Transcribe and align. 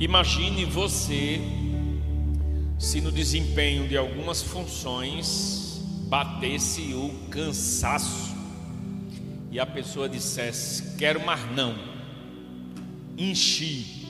Imagine 0.00 0.64
você 0.64 1.38
se 2.78 3.02
no 3.02 3.12
desempenho 3.12 3.86
de 3.86 3.98
algumas 3.98 4.40
funções 4.40 5.84
batesse 6.08 6.94
o 6.94 7.10
cansaço 7.28 8.34
e 9.52 9.60
a 9.60 9.66
pessoa 9.66 10.08
dissesse: 10.08 10.96
Quero 10.96 11.22
mais 11.22 11.42
não, 11.54 11.74
enchi, 13.18 14.06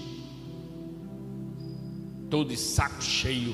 estou 2.22 2.44
de 2.44 2.56
saco 2.56 3.02
cheio. 3.02 3.52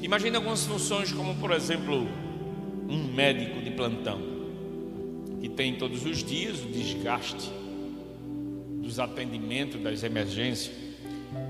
Imagine 0.00 0.34
algumas 0.36 0.64
funções, 0.64 1.12
como 1.12 1.34
por 1.34 1.50
exemplo, 1.50 2.08
um 2.88 3.12
médico 3.12 3.60
de 3.60 3.70
plantão, 3.70 4.18
que 5.42 5.48
tem 5.50 5.74
todos 5.74 6.06
os 6.06 6.24
dias 6.24 6.64
o 6.64 6.68
desgaste 6.68 7.57
dos 8.88 8.98
atendimentos 8.98 9.80
das 9.82 10.02
emergências. 10.02 10.74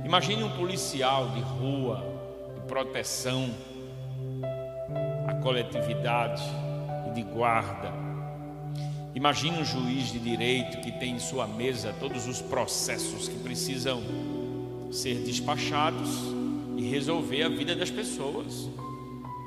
Imagine 0.05 0.43
um 0.43 0.51
policial 0.57 1.31
de 1.31 1.41
rua, 1.41 2.05
de 2.57 2.61
proteção 2.67 3.55
à 5.29 5.35
coletividade 5.35 6.43
e 7.09 7.15
de 7.15 7.23
guarda. 7.23 7.93
Imagine 9.15 9.59
um 9.59 9.65
juiz 9.65 10.11
de 10.11 10.19
direito 10.19 10.81
que 10.81 10.91
tem 10.91 11.15
em 11.15 11.19
sua 11.21 11.47
mesa 11.47 11.95
todos 12.01 12.27
os 12.27 12.43
processos 12.43 13.29
que 13.29 13.39
precisam 13.39 14.03
ser 14.91 15.15
despachados 15.23 16.11
e 16.77 16.91
resolver 16.91 17.45
a 17.45 17.49
vida 17.49 17.77
das 17.77 17.91
pessoas. 17.91 18.69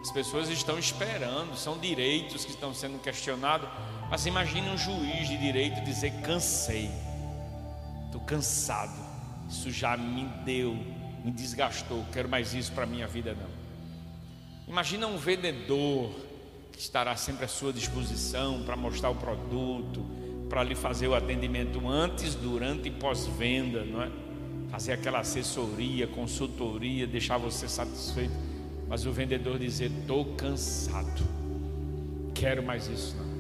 As 0.02 0.12
pessoas 0.12 0.50
estão 0.50 0.80
esperando, 0.80 1.58
são 1.58 1.78
direitos 1.78 2.46
que 2.46 2.52
estão 2.52 2.74
sendo 2.74 3.00
questionados. 3.00 3.68
Mas 4.10 4.26
imagine 4.26 4.70
um 4.70 4.78
juiz 4.78 5.28
de 5.28 5.38
direito 5.38 5.84
dizer: 5.84 6.12
cansei, 6.22 6.90
estou 8.12 8.22
cansado, 8.22 9.00
isso 9.50 9.72
já 9.72 9.96
me 9.96 10.26
deu, 10.44 10.74
me 11.24 11.32
desgastou, 11.32 12.06
quero 12.12 12.28
mais 12.28 12.54
isso 12.54 12.74
para 12.74 12.84
a 12.84 12.88
minha 12.88 13.08
vida 13.08 13.34
não. 13.34 13.50
Imagina 14.68 15.08
um 15.08 15.18
vendedor 15.18 16.12
que 16.72 16.80
estará 16.80 17.16
sempre 17.16 17.46
à 17.46 17.48
sua 17.48 17.72
disposição 17.72 18.64
para 18.64 18.76
mostrar 18.76 19.10
o 19.10 19.16
produto, 19.16 20.06
para 20.50 20.64
lhe 20.64 20.76
fazer 20.76 21.08
o 21.08 21.16
atendimento 21.16 21.88
antes, 21.88 22.36
durante 22.36 22.90
e 22.90 22.92
pós-venda, 22.92 23.86
não 23.86 24.02
é? 24.02 24.12
Fazer 24.70 24.94
aquela 24.94 25.20
assessoria, 25.20 26.08
consultoria, 26.08 27.08
deixar 27.08 27.38
você 27.38 27.68
satisfeito. 27.68 28.34
Mas 28.88 29.06
o 29.06 29.12
vendedor 29.12 29.58
dizer: 29.58 29.92
estou 29.92 30.36
cansado, 30.36 31.24
quero 32.34 32.64
mais 32.64 32.88
isso 32.88 33.16
não. 33.18 33.32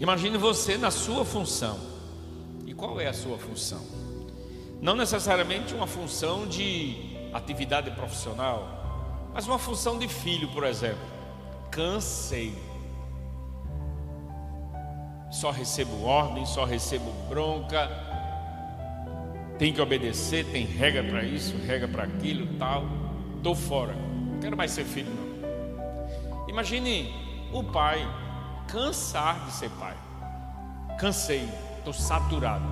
Imagine 0.00 0.38
você 0.38 0.78
na 0.78 0.90
sua 0.90 1.24
função. 1.24 1.89
Qual 2.80 2.98
é 2.98 3.06
a 3.06 3.12
sua 3.12 3.36
função? 3.36 3.84
Não 4.80 4.96
necessariamente 4.96 5.74
uma 5.74 5.86
função 5.86 6.48
de 6.48 6.96
atividade 7.30 7.90
profissional, 7.90 9.28
mas 9.34 9.46
uma 9.46 9.58
função 9.58 9.98
de 9.98 10.08
filho, 10.08 10.48
por 10.48 10.64
exemplo. 10.64 11.04
Cansei. 11.70 12.56
Só 15.30 15.50
recebo 15.50 16.06
ordem, 16.06 16.46
só 16.46 16.64
recebo 16.64 17.12
bronca. 17.28 17.86
Tem 19.58 19.74
que 19.74 19.80
obedecer, 19.82 20.46
tem 20.46 20.64
regra 20.64 21.04
para 21.04 21.22
isso, 21.22 21.54
regra 21.58 21.86
para 21.86 22.04
aquilo, 22.04 22.46
tal. 22.58 22.84
Tô 23.42 23.54
fora. 23.54 23.92
Não 23.92 24.40
quero 24.40 24.56
mais 24.56 24.70
ser 24.70 24.84
filho 24.84 25.12
não. 25.14 26.48
Imagine 26.48 27.14
o 27.52 27.62
pai 27.62 28.00
cansar 28.66 29.44
de 29.44 29.52
ser 29.52 29.68
pai. 29.72 29.94
Cansei, 30.98 31.46
estou 31.80 31.92
saturado. 31.92 32.64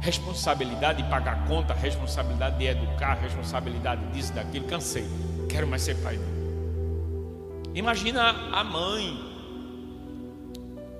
Responsabilidade 0.00 1.02
de 1.02 1.08
pagar 1.08 1.46
conta, 1.46 1.74
responsabilidade 1.74 2.58
de 2.58 2.66
educar, 2.66 3.14
responsabilidade 3.14 4.04
disso, 4.12 4.32
daquilo. 4.32 4.66
Cansei, 4.66 5.06
quero 5.48 5.66
mais 5.66 5.82
ser 5.82 5.96
pai. 5.96 6.18
Imagina 7.74 8.30
a 8.52 8.62
mãe. 8.62 9.32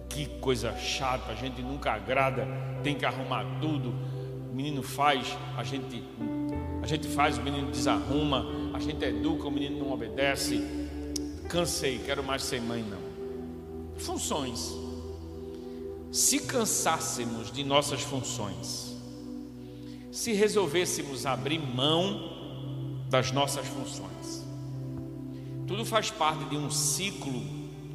Que 0.09 0.27
coisa 0.41 0.77
chata, 0.77 1.32
a 1.32 1.34
gente 1.34 1.60
nunca 1.60 1.93
agrada, 1.93 2.47
tem 2.82 2.94
que 2.94 3.05
arrumar 3.05 3.44
tudo. 3.61 3.93
O 4.50 4.55
menino 4.55 4.82
faz, 4.82 5.37
a 5.56 5.65
gente, 5.65 6.03
a 6.82 6.87
gente 6.87 7.09
faz, 7.09 7.37
o 7.37 7.43
menino 7.43 7.71
desarruma, 7.71 8.47
a 8.72 8.78
gente 8.78 9.05
educa, 9.05 9.49
o 9.49 9.50
menino 9.50 9.81
não 9.81 9.93
obedece. 9.93 10.62
Cansei, 11.49 11.99
quero 11.99 12.22
mais 12.22 12.43
ser 12.43 12.61
mãe, 12.61 12.82
não. 12.82 13.99
Funções. 13.99 14.84
Se 16.14 16.38
cansássemos 16.38 17.50
de 17.50 17.64
nossas 17.64 18.00
funções, 18.00 18.97
se 20.12 20.32
resolvêssemos 20.32 21.26
abrir 21.26 21.58
mão 21.58 23.02
das 23.10 23.32
nossas 23.32 23.66
funções, 23.66 24.47
tudo 25.66 25.84
faz 25.84 26.12
parte 26.12 26.44
de 26.44 26.56
um 26.56 26.70
ciclo 26.70 27.42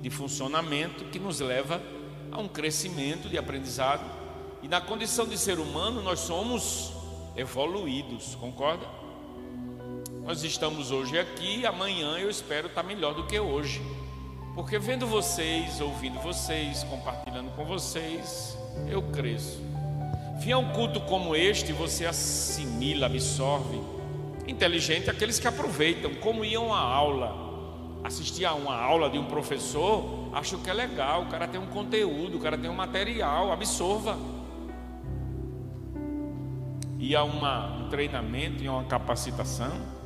de 0.02 0.10
funcionamento 0.10 1.06
que 1.06 1.18
nos 1.18 1.40
leva 1.40 1.82
a 2.30 2.38
um 2.40 2.50
crescimento 2.50 3.30
de 3.30 3.38
aprendizado. 3.38 4.04
E 4.62 4.68
na 4.68 4.82
condição 4.82 5.26
de 5.26 5.38
ser 5.38 5.58
humano, 5.58 6.02
nós 6.02 6.20
somos 6.20 6.92
evoluídos, 7.38 8.36
concorda? 8.36 8.86
Nós 10.26 10.44
estamos 10.44 10.92
hoje 10.92 11.18
aqui, 11.18 11.66
amanhã 11.66 12.18
eu 12.18 12.30
espero 12.30 12.68
estar 12.68 12.84
melhor 12.84 13.14
do 13.14 13.26
que 13.26 13.40
hoje. 13.40 13.82
Porque 14.56 14.78
vendo 14.78 15.08
vocês, 15.08 15.80
ouvindo 15.80 16.20
vocês, 16.20 16.84
compartilhando 16.84 17.52
com 17.56 17.66
vocês, 17.66 18.58
eu 18.88 19.02
cresço. 19.04 19.62
Vim 20.40 20.52
a 20.52 20.58
um 20.58 20.72
culto 20.72 21.00
como 21.02 21.36
este, 21.36 21.72
você 21.72 22.06
assimila, 22.06 23.06
absorve. 23.06 23.80
Inteligente 24.48 25.10
aqueles 25.10 25.40
que 25.40 25.48
aproveitam, 25.48 26.14
como 26.16 26.44
iam 26.44 26.74
à 26.74 26.80
aula. 26.80 27.50
Assistir 28.04 28.46
a 28.46 28.54
uma 28.54 28.76
aula 28.76 29.10
de 29.10 29.18
um 29.18 29.26
professor, 29.26 30.30
acho 30.34 30.58
que 30.58 30.70
é 30.70 30.74
legal, 30.74 31.24
o 31.24 31.26
cara 31.28 31.48
tem 31.48 31.60
um 31.60 31.68
conteúdo, 31.68 32.38
o 32.38 32.40
cara 32.40 32.58
tem 32.58 32.70
um 32.70 32.76
material, 32.76 33.52
absorva. 33.52 34.18
Ir 36.98 37.16
a 37.16 37.24
uma, 37.24 37.78
um 37.78 37.90
treinamento, 37.90 38.68
a 38.68 38.72
uma 38.72 38.84
capacitação 38.86 39.99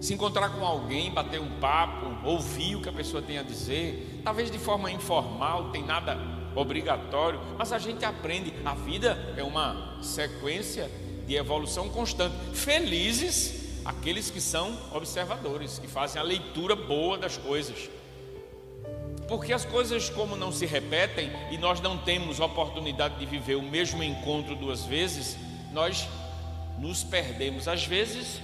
se 0.00 0.14
encontrar 0.14 0.48
com 0.50 0.64
alguém, 0.64 1.10
bater 1.10 1.40
um 1.40 1.60
papo, 1.60 2.06
ouvir 2.24 2.76
o 2.76 2.80
que 2.80 2.88
a 2.88 2.92
pessoa 2.92 3.22
tem 3.22 3.38
a 3.38 3.42
dizer, 3.42 4.22
talvez 4.24 4.50
de 4.50 4.58
forma 4.58 4.90
informal, 4.90 5.70
tem 5.70 5.84
nada 5.84 6.18
obrigatório, 6.54 7.38
mas 7.58 7.72
a 7.72 7.78
gente 7.78 8.04
aprende. 8.04 8.52
A 8.64 8.74
vida 8.74 9.34
é 9.36 9.42
uma 9.42 9.98
sequência 10.02 10.90
de 11.26 11.36
evolução 11.36 11.88
constante. 11.90 12.34
Felizes 12.54 13.82
aqueles 13.84 14.30
que 14.30 14.40
são 14.40 14.76
observadores, 14.92 15.78
que 15.78 15.86
fazem 15.86 16.20
a 16.20 16.24
leitura 16.24 16.74
boa 16.74 17.18
das 17.18 17.36
coisas. 17.36 17.90
Porque 19.28 19.52
as 19.52 19.64
coisas, 19.64 20.10
como 20.10 20.34
não 20.34 20.50
se 20.50 20.66
repetem 20.66 21.30
e 21.50 21.58
nós 21.58 21.80
não 21.80 21.98
temos 21.98 22.40
oportunidade 22.40 23.18
de 23.18 23.26
viver 23.26 23.54
o 23.54 23.62
mesmo 23.62 24.02
encontro 24.02 24.56
duas 24.56 24.84
vezes, 24.84 25.36
nós 25.72 26.08
nos 26.78 27.04
perdemos 27.04 27.68
às 27.68 27.84
vezes 27.84 28.40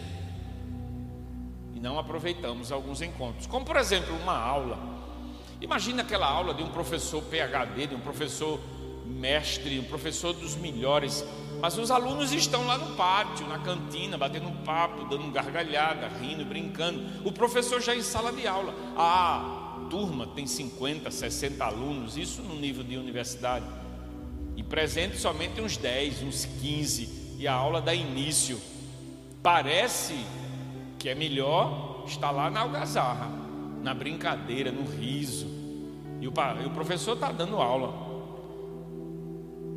e 1.76 1.81
não 1.81 1.98
aproveitamos 1.98 2.72
alguns 2.72 3.03
encontros. 3.03 3.47
Como 3.47 3.66
por 3.66 3.76
exemplo, 3.76 4.16
uma 4.16 4.37
aula. 4.37 4.78
Imagina 5.60 6.00
aquela 6.00 6.26
aula 6.26 6.54
de 6.54 6.62
um 6.62 6.69
professor 6.69 7.22
PhD, 7.22 7.88
de 7.88 7.94
um 7.94 8.00
professor 8.00 8.59
mestre, 9.04 9.78
um 9.78 9.84
professor 9.84 10.32
dos 10.32 10.56
melhores, 10.56 11.22
mas 11.60 11.76
os 11.76 11.91
alunos 11.91 12.32
estão 12.32 12.66
lá 12.66 12.78
no 12.78 12.97
pátio, 12.97 13.47
na 13.47 13.59
cantina, 13.59 14.16
batendo 14.16 14.48
um 14.48 14.56
papo, 14.65 15.04
dando 15.04 15.31
gargalhada, 15.31 16.09
rindo, 16.09 16.47
brincando. 16.47 17.28
O 17.28 17.31
professor 17.31 17.81
já 17.81 17.94
em 17.94 18.03
sala 18.03 18.32
de 18.32 18.47
aula. 18.47 18.75
A 18.97 19.86
turma 19.91 20.26
tem 20.28 20.47
50, 20.47 21.10
60 21.10 21.62
alunos, 21.62 22.16
isso 22.16 22.41
no 22.41 22.56
nível 22.56 22.82
de 22.82 22.97
universidade. 22.97 23.66
E 24.56 24.62
presente 24.62 25.18
somente 25.18 25.60
uns 25.60 25.77
10, 25.77 26.22
uns 26.22 26.47
15, 26.47 27.36
e 27.39 27.47
a 27.47 27.53
aula 27.53 27.83
dá 27.83 27.95
início. 27.95 28.59
Parece 29.42 30.15
que 31.06 31.10
é 31.10 31.14
melhor 31.14 32.03
estar 32.04 32.32
lá 32.32 32.50
na 32.50 32.62
algazarra, 32.62 33.30
na 33.80 33.94
brincadeira, 33.94 34.72
no 34.72 34.82
riso. 34.82 35.47
E 36.20 36.26
o, 36.26 36.32
e 36.60 36.66
o 36.66 36.70
professor 36.70 37.12
está 37.12 37.30
dando 37.30 37.62
aula. 37.62 37.94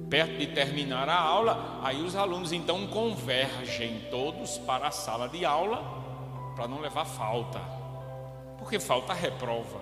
Perto 0.10 0.40
de 0.40 0.48
terminar 0.48 1.08
a 1.08 1.20
aula, 1.20 1.82
aí 1.84 2.02
os 2.02 2.16
alunos 2.16 2.52
então 2.52 2.88
convergem 2.88 4.08
todos 4.10 4.58
para 4.58 4.88
a 4.88 4.92
sala 4.92 5.30
de 5.30 5.46
aula 5.46 5.84
para 6.56 6.68
não 6.68 6.82
levar 6.82 7.06
falta, 7.06 7.62
porque 8.58 8.80
falta 8.80 9.14
reprova. 9.14 9.82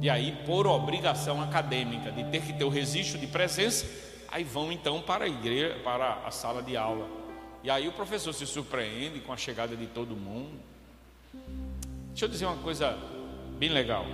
E 0.00 0.08
aí, 0.08 0.32
por 0.46 0.66
obrigação 0.66 1.42
acadêmica 1.42 2.10
de 2.10 2.24
ter 2.30 2.40
que 2.40 2.54
ter 2.54 2.64
o 2.64 2.70
registro 2.70 3.18
de 3.18 3.26
presença, 3.26 3.84
aí 4.26 4.42
vão 4.42 4.72
então 4.72 5.02
para 5.02 5.26
a 5.26 5.28
igreja, 5.28 5.78
para 5.84 6.22
a 6.24 6.30
sala 6.30 6.62
de 6.62 6.78
aula. 6.78 7.21
E 7.64 7.70
aí 7.70 7.86
o 7.86 7.92
professor 7.92 8.32
se 8.32 8.46
surpreende 8.46 9.20
com 9.20 9.32
a 9.32 9.36
chegada 9.36 9.76
de 9.76 9.86
todo 9.86 10.16
mundo. 10.16 10.58
Deixa 12.08 12.24
eu 12.24 12.28
dizer 12.28 12.46
uma 12.46 12.56
coisa 12.56 12.98
bem 13.58 13.68
legal. 13.68 14.04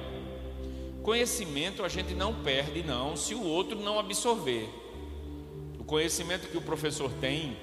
Conhecimento 1.02 1.82
a 1.82 1.88
gente 1.88 2.14
não 2.14 2.34
perde, 2.42 2.82
não, 2.82 3.16
se 3.16 3.34
o 3.34 3.42
outro 3.42 3.78
não 3.78 3.98
absorver. 3.98 4.68
conhecimento 5.86 6.48
que 6.48 6.58
o 6.58 6.60
professor 6.60 7.10
tem, 7.18 7.56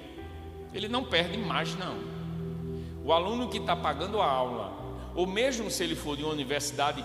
ele 0.74 0.88
não 0.88 1.04
perde 1.04 1.38
mais, 1.38 1.76
não. 1.76 1.96
O 3.04 3.12
aluno 3.12 3.48
que 3.48 3.58
está 3.58 3.76
pagando 3.76 4.20
a 4.20 4.26
aula, 4.28 4.76
ou 5.14 5.28
mesmo 5.28 5.70
se 5.70 5.84
ele 5.84 5.94
for 5.94 6.16
de 6.16 6.24
uma 6.24 6.32
universidade 6.32 7.04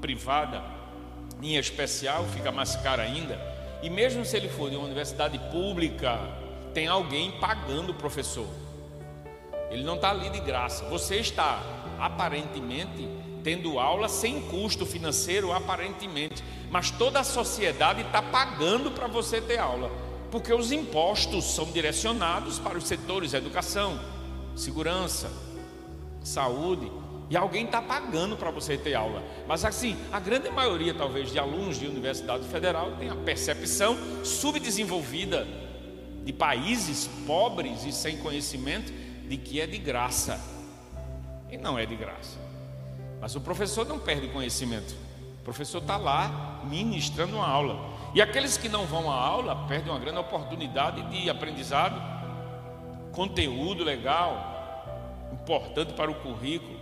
privada, 0.00 0.64
em 1.42 1.56
especial, 1.56 2.24
fica 2.24 2.50
mais 2.50 2.74
caro 2.76 3.02
ainda, 3.02 3.38
e 3.82 3.90
mesmo 3.90 4.24
se 4.24 4.34
ele 4.34 4.48
for 4.48 4.70
de 4.70 4.76
uma 4.76 4.86
universidade 4.86 5.38
pública, 5.50 6.18
tem 6.74 6.88
alguém 6.88 7.30
pagando 7.38 7.90
o 7.90 7.94
professor. 7.94 8.48
Ele 9.70 9.84
não 9.84 9.94
está 9.94 10.10
ali 10.10 10.28
de 10.28 10.40
graça. 10.40 10.84
Você 10.90 11.16
está 11.16 11.62
aparentemente 11.98 13.08
tendo 13.42 13.78
aula 13.78 14.08
sem 14.08 14.40
custo 14.42 14.84
financeiro, 14.84 15.52
aparentemente, 15.52 16.42
mas 16.70 16.90
toda 16.90 17.20
a 17.20 17.24
sociedade 17.24 18.00
está 18.00 18.20
pagando 18.20 18.90
para 18.90 19.06
você 19.06 19.40
ter 19.40 19.58
aula, 19.58 19.90
porque 20.30 20.52
os 20.52 20.72
impostos 20.72 21.44
são 21.44 21.66
direcionados 21.66 22.58
para 22.58 22.78
os 22.78 22.86
setores 22.86 23.34
educação, 23.34 24.00
segurança, 24.56 25.30
saúde, 26.22 26.90
e 27.28 27.36
alguém 27.36 27.66
está 27.66 27.82
pagando 27.82 28.34
para 28.34 28.50
você 28.50 28.78
ter 28.78 28.94
aula. 28.94 29.22
Mas 29.46 29.62
assim, 29.64 29.96
a 30.10 30.18
grande 30.18 30.50
maioria, 30.50 30.94
talvez, 30.94 31.30
de 31.30 31.38
alunos 31.38 31.78
de 31.78 31.86
universidade 31.86 32.44
federal 32.48 32.92
tem 32.98 33.10
a 33.10 33.16
percepção 33.16 33.96
subdesenvolvida 34.24 35.46
de 36.24 36.32
países 36.32 37.08
pobres 37.26 37.84
e 37.84 37.92
sem 37.92 38.16
conhecimento 38.18 38.92
de 39.28 39.36
que 39.36 39.60
é 39.60 39.66
de 39.66 39.78
graça. 39.78 40.40
E 41.50 41.56
não 41.56 41.78
é 41.78 41.84
de 41.86 41.94
graça. 41.94 42.38
Mas 43.20 43.36
o 43.36 43.40
professor 43.40 43.86
não 43.86 43.98
perde 43.98 44.28
conhecimento. 44.28 44.94
O 45.40 45.44
professor 45.44 45.78
está 45.78 45.96
lá 45.96 46.62
ministrando 46.64 47.36
uma 47.36 47.46
aula. 47.46 47.94
E 48.14 48.22
aqueles 48.22 48.56
que 48.56 48.68
não 48.68 48.86
vão 48.86 49.10
à 49.10 49.14
aula 49.14 49.66
perdem 49.66 49.92
uma 49.92 49.98
grande 49.98 50.18
oportunidade 50.18 51.02
de 51.10 51.28
aprendizado, 51.28 52.00
conteúdo 53.12 53.84
legal, 53.84 55.28
importante 55.32 55.92
para 55.92 56.10
o 56.10 56.14
currículo. 56.14 56.78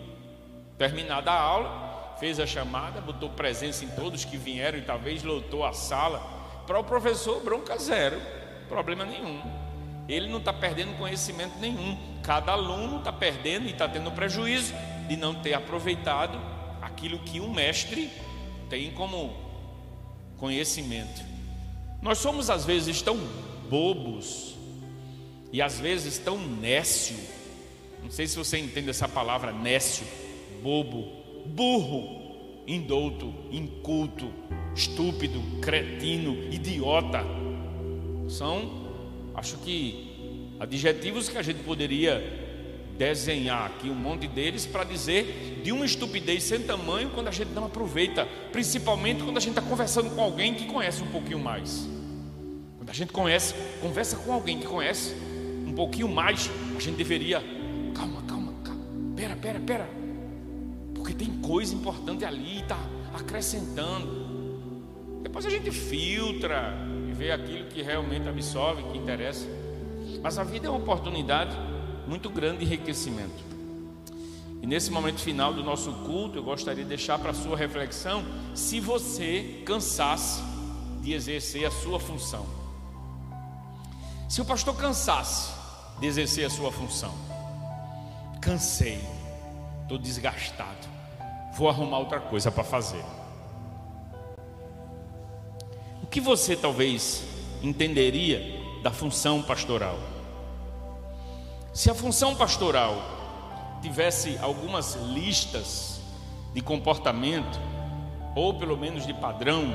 Terminada 0.79 1.33
a 1.33 1.41
aula, 1.41 2.15
fez 2.19 2.39
a 2.39 2.47
chamada, 2.47 3.01
botou 3.01 3.31
presença 3.31 3.85
em 3.85 3.89
todos 3.89 4.25
que 4.25 4.37
vieram 4.37 4.79
e 4.79 4.83
talvez 4.83 5.23
lotou 5.23 5.65
a 5.65 5.73
sala. 5.73 6.21
Para 6.67 6.79
o 6.79 6.85
professor, 6.85 7.43
bronca 7.43 7.77
zero, 7.79 8.21
problema 8.73 9.05
nenhum. 9.05 9.39
Ele 10.09 10.29
não 10.29 10.39
está 10.39 10.53
perdendo 10.53 10.97
conhecimento 10.97 11.59
nenhum. 11.61 11.97
Cada 12.23 12.53
aluno 12.53 12.99
está 12.99 13.13
perdendo 13.13 13.67
e 13.67 13.73
está 13.73 13.87
tendo 13.87 14.11
prejuízo 14.11 14.73
de 15.09 15.17
não 15.17 15.35
ter 15.35 15.53
aproveitado 15.53 16.41
aquilo 16.81 17.19
que 17.19 17.39
o 17.39 17.53
mestre 17.53 18.11
tem 18.71 18.91
como 18.93 19.37
conhecimento. 20.39 21.23
Nós 22.01 22.19
somos 22.19 22.49
às 22.49 22.65
vezes 22.65 23.03
tão 23.03 23.19
bobos 23.69 24.57
e 25.53 25.61
às 25.61 25.79
vezes 25.79 26.19
tão 26.19 26.39
nécio. 26.39 27.17
Não 28.03 28.11
sei 28.11 28.27
se 28.27 28.37
você 28.37 28.59
entende 28.59 28.91
essa 28.91 29.09
palavra 29.09 29.53
nécio, 29.53 30.07
bobo, 30.63 31.05
burro, 31.47 32.65
indouto, 32.67 33.33
inculto, 33.51 34.33
estúpido, 34.75 35.41
cretino, 35.61 36.35
idiota. 36.53 37.25
São, 38.29 38.89
acho 39.35 39.57
que 39.59 40.53
adjetivos 40.59 41.29
que 41.29 41.37
a 41.37 41.43
gente 41.43 41.63
poderia 41.65 42.43
desenhar 42.97 43.67
aqui 43.67 43.91
um 43.91 43.95
monte 43.95 44.29
deles 44.29 44.67
para 44.67 44.85
dizer 44.85 45.61
de 45.65 45.73
uma 45.73 45.85
estupidez 45.85 46.45
sem 46.45 46.61
tamanho 46.61 47.11
quando 47.11 47.29
a 47.29 47.31
gente 47.31 47.51
não 47.51 47.65
aproveita, 47.65 48.27
principalmente 48.53 49.23
quando 49.23 49.37
a 49.37 49.41
gente 49.41 49.59
está 49.59 49.63
conversando 49.63 50.11
com 50.11 50.23
alguém 50.23 50.55
que 50.55 50.67
conhece 50.67 51.03
um 51.03 51.09
pouquinho 51.09 51.39
mais. 51.39 51.89
Quando 52.79 52.91
a 52.91 52.93
gente 52.93 53.13
conhece, 53.13 53.55
conversa 53.81 54.17
com 54.17 54.33
alguém 54.33 54.59
que 54.59 54.67
conhece 54.67 55.15
um 55.67 55.73
pouquinho 55.73 56.09
mais, 56.09 56.51
a 56.77 56.81
gente 56.81 56.97
deveria, 56.97 57.43
calma, 57.95 58.23
calma, 58.23 58.53
calma, 58.63 58.85
pera, 59.17 59.37
pera, 59.37 59.61
pera, 59.61 59.89
porque 60.95 61.15
tem 61.15 61.29
coisa 61.41 61.75
importante 61.75 62.25
ali, 62.25 62.61
está 62.61 62.79
acrescentando. 63.15 64.23
Depois 65.23 65.47
a 65.47 65.51
gente 65.51 65.71
filtra 65.71 66.92
vê 67.23 67.31
aquilo 67.31 67.67
que 67.67 67.83
realmente 67.83 68.29
absorve, 68.29 68.83
que 68.83 68.99
interessa. 68.99 69.47
Mas 70.21 70.39
a 70.39 70.43
vida 70.43 70.67
é 70.67 70.71
uma 70.71 70.81
oportunidade 70.81 71.57
muito 72.05 72.29
grande 72.29 72.65
enriquecimento. 72.65 73.45
E 74.61 74.67
nesse 74.67 74.91
momento 74.91 75.21
final 75.21 75.55
do 75.55 75.63
nosso 75.63 75.93
culto, 76.05 76.39
eu 76.39 76.43
gostaria 76.43 76.83
de 76.83 76.89
deixar 76.89 77.21
para 77.21 77.31
a 77.31 77.35
sua 77.35 77.57
reflexão 77.57 78.25
se 78.57 78.81
você 78.81 79.63
cansasse 79.65 80.43
de 81.01 81.13
exercer 81.13 81.65
a 81.65 81.71
sua 81.71 82.01
função. 82.01 82.45
Se 84.29 84.41
o 84.41 84.45
pastor 84.45 84.77
cansasse 84.77 85.53
de 86.01 86.07
exercer 86.09 86.47
a 86.47 86.51
sua 86.51 86.73
função, 86.73 87.15
cansei, 88.41 89.01
estou 89.83 89.97
desgastado, 89.97 90.89
vou 91.57 91.69
arrumar 91.69 91.99
outra 91.99 92.19
coisa 92.19 92.51
para 92.51 92.65
fazer. 92.65 93.05
Que 96.13 96.21
você 96.21 96.55
talvez 96.55 97.25
entenderia 97.63 98.61
da 98.83 98.91
função 98.91 99.43
pastoral? 99.43 99.99
Se 101.73 101.91
a 101.91 101.95
função 101.95 102.37
pastoral 102.37 103.79
tivesse 103.81 104.37
algumas 104.43 104.95
listas 104.95 106.03
de 106.53 106.61
comportamento, 106.61 107.59
ou 108.37 108.53
pelo 108.59 108.77
menos 108.77 109.07
de 109.07 109.15
padrão, 109.15 109.73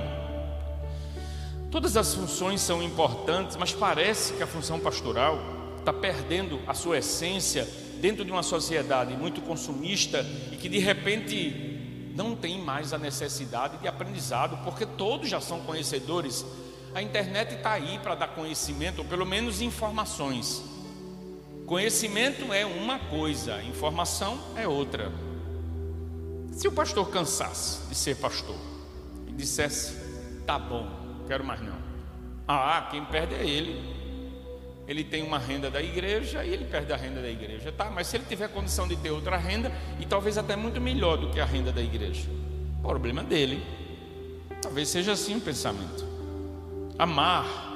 todas 1.72 1.98
as 1.98 2.14
funções 2.14 2.62
são 2.62 2.84
importantes, 2.84 3.58
mas 3.58 3.74
parece 3.74 4.34
que 4.34 4.44
a 4.44 4.48
função 4.48 4.80
pastoral 4.80 5.40
está 5.80 5.92
perdendo 5.92 6.62
a 6.68 6.76
sua 6.76 7.00
essência 7.00 7.68
dentro 8.00 8.24
de 8.24 8.32
uma 8.32 8.44
sociedade 8.44 9.18
muito 9.18 9.42
consumista 9.42 10.24
e 10.52 10.56
que 10.56 10.70
de 10.70 10.78
repente 10.78 11.67
não 12.18 12.36
tem 12.36 12.60
mais 12.60 12.94
a 12.94 12.98
necessidade 12.98 13.78
de 13.78 13.88
aprendizado, 13.88 14.58
porque 14.64 14.88
todos 14.88 15.30
já 15.30 15.40
são 15.40 15.60
conhecedores. 15.62 16.44
A 16.96 17.02
internet 17.02 17.54
está 17.54 17.74
aí 17.74 18.00
para 18.00 18.16
dar 18.16 18.30
conhecimento, 18.30 19.00
ou 19.00 19.06
pelo 19.06 19.24
menos 19.24 19.62
informações. 19.62 20.64
Conhecimento 21.68 22.52
é 22.52 22.66
uma 22.66 22.98
coisa, 22.98 23.62
informação 23.62 24.40
é 24.56 24.68
outra. 24.68 25.12
Se 26.54 26.68
o 26.68 26.72
pastor 26.72 27.08
cansasse 27.12 27.88
de 27.88 27.94
ser 27.94 28.16
pastor 28.16 28.58
e 29.28 29.32
dissesse: 29.32 29.96
tá 30.44 30.58
bom, 30.58 30.88
quero 31.28 31.44
mais 31.44 31.62
não. 31.62 31.78
Ah, 32.48 32.88
quem 32.90 33.06
perde 33.06 33.36
é 33.36 33.48
ele. 33.48 33.97
Ele 34.88 35.04
tem 35.04 35.22
uma 35.22 35.38
renda 35.38 35.70
da 35.70 35.82
igreja 35.82 36.44
e 36.46 36.54
ele 36.54 36.66
perde 36.66 36.94
a 36.94 36.96
renda 36.96 37.22
da 37.22 37.30
igreja. 37.30 37.72
Tá, 37.72 37.92
mas 37.92 38.08
se 38.08 38.18
ele 38.18 38.26
tiver 38.28 38.48
condição 38.48 38.88
de 38.88 38.96
ter 38.96 39.12
outra 39.12 39.38
renda, 39.38 39.72
e 40.00 40.06
talvez 40.06 40.38
até 40.38 40.56
muito 40.56 40.80
melhor 40.80 41.18
do 41.18 41.30
que 41.30 41.40
a 41.40 41.46
renda 41.46 41.72
da 41.72 41.82
igreja, 41.82 42.30
problema 42.82 43.24
dele. 43.24 43.62
Talvez 44.62 44.88
seja 44.90 45.12
assim 45.12 45.36
o 45.36 45.42
pensamento. 45.42 46.06
Amar 46.98 47.68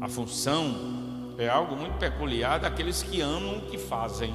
a 0.00 0.08
função 0.08 1.34
é 1.38 1.48
algo 1.48 1.74
muito 1.74 1.98
peculiar 1.98 2.60
daqueles 2.60 3.02
que 3.02 3.20
amam 3.20 3.58
o 3.58 3.60
que 3.62 3.78
fazem. 3.78 4.34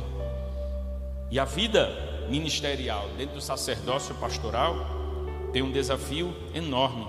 E 1.29 1.39
a 1.39 1.45
vida 1.45 1.89
ministerial 2.29 3.07
dentro 3.17 3.35
do 3.35 3.41
sacerdócio 3.41 4.13
pastoral 4.15 4.75
tem 5.53 5.61
um 5.61 5.71
desafio 5.71 6.35
enorme. 6.53 7.07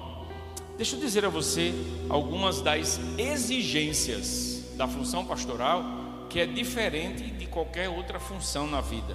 Deixa 0.77 0.97
eu 0.97 1.01
dizer 1.01 1.25
a 1.25 1.29
você 1.29 1.73
algumas 2.09 2.61
das 2.61 2.99
exigências 3.19 4.65
da 4.77 4.89
função 4.89 5.25
pastoral 5.25 5.85
que 6.29 6.41
é 6.41 6.47
diferente 6.47 7.25
de 7.25 7.47
qualquer 7.47 7.89
outra 7.91 8.19
função 8.19 8.67
na 8.67 8.81
vida. 8.81 9.15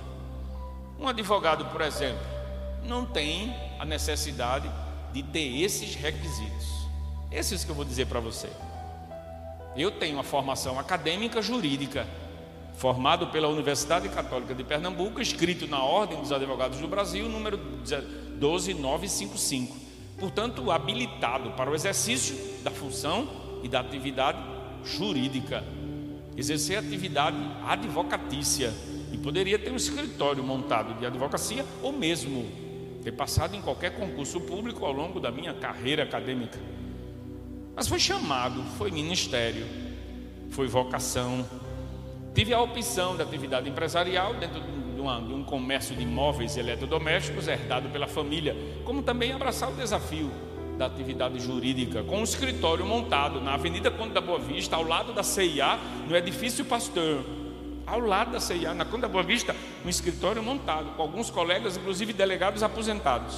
Um 0.99 1.07
advogado, 1.07 1.65
por 1.65 1.81
exemplo, 1.81 2.23
não 2.83 3.05
tem 3.05 3.53
a 3.79 3.85
necessidade 3.85 4.69
de 5.11 5.23
ter 5.23 5.61
esses 5.61 5.95
requisitos. 5.95 6.67
Esses 7.31 7.63
que 7.63 7.71
eu 7.71 7.75
vou 7.75 7.85
dizer 7.85 8.05
para 8.05 8.19
você. 8.19 8.49
Eu 9.75 9.89
tenho 9.91 10.15
uma 10.15 10.23
formação 10.23 10.79
acadêmica 10.79 11.41
jurídica, 11.41 12.07
formado 12.77 13.27
pela 13.27 13.47
Universidade 13.47 14.07
Católica 14.09 14.53
de 14.53 14.63
Pernambuco, 14.63 15.19
escrito 15.19 15.67
na 15.67 15.83
Ordem 15.83 16.19
dos 16.19 16.31
Advogados 16.31 16.79
do 16.79 16.87
Brasil, 16.87 17.27
número 17.27 17.57
12955. 17.57 19.86
Portanto, 20.17 20.71
habilitado 20.71 21.51
para 21.51 21.69
o 21.69 21.75
exercício 21.75 22.35
da 22.63 22.71
função 22.71 23.27
e 23.63 23.67
da 23.67 23.79
atividade 23.79 24.39
jurídica. 24.83 25.63
Exercer 26.35 26.79
atividade 26.79 27.37
advocatícia. 27.65 28.73
E 29.11 29.17
poderia 29.17 29.57
ter 29.57 29.71
um 29.71 29.75
escritório 29.75 30.43
montado 30.43 30.99
de 30.99 31.05
advocacia 31.05 31.65
ou 31.81 31.93
mesmo 31.93 32.45
ter 33.03 33.11
passado 33.11 33.55
em 33.55 33.61
qualquer 33.61 33.91
concurso 33.91 34.41
público 34.41 34.85
ao 34.85 34.91
longo 34.91 35.19
da 35.19 35.31
minha 35.31 35.53
carreira 35.53 36.03
acadêmica. 36.03 36.59
Mas 37.75 37.87
foi 37.87 37.99
chamado, 37.99 38.61
foi 38.77 38.91
ministério, 38.91 39.65
foi 40.49 40.67
vocação. 40.67 41.47
Tive 42.33 42.53
a 42.53 42.59
opção 42.59 43.15
da 43.15 43.23
atividade 43.23 43.69
empresarial 43.69 44.33
dentro 44.33 44.59
de, 44.59 44.67
uma, 45.07 45.21
de 45.21 45.33
um 45.33 45.43
comércio 45.43 45.95
de 45.95 46.03
imóveis 46.03 46.57
eletrodomésticos 46.57 47.47
herdado 47.47 47.87
pela 47.89 48.07
família, 48.07 48.55
como 48.83 49.01
também 49.01 49.31
abraçar 49.31 49.71
o 49.71 49.75
desafio 49.75 50.29
da 50.77 50.85
atividade 50.85 51.39
jurídica, 51.39 52.03
com 52.03 52.19
um 52.19 52.23
escritório 52.23 52.85
montado 52.85 53.39
na 53.39 53.53
Avenida 53.53 53.89
Conde 53.89 54.13
da 54.13 54.21
Boa 54.21 54.37
Vista, 54.37 54.75
ao 54.75 54.83
lado 54.83 55.13
da 55.13 55.23
CIA, 55.23 55.79
no 56.07 56.15
edifício 56.15 56.65
Pasteur. 56.65 57.23
Ao 57.85 58.01
lado 58.01 58.31
da 58.31 58.39
CIA, 58.39 58.73
na 58.73 58.83
Conde 58.83 59.03
da 59.03 59.07
Boa 59.07 59.23
Vista, 59.23 59.55
um 59.85 59.89
escritório 59.89 60.43
montado, 60.43 60.93
com 60.95 61.01
alguns 61.01 61.29
colegas, 61.29 61.77
inclusive 61.77 62.11
delegados 62.11 62.61
aposentados. 62.61 63.35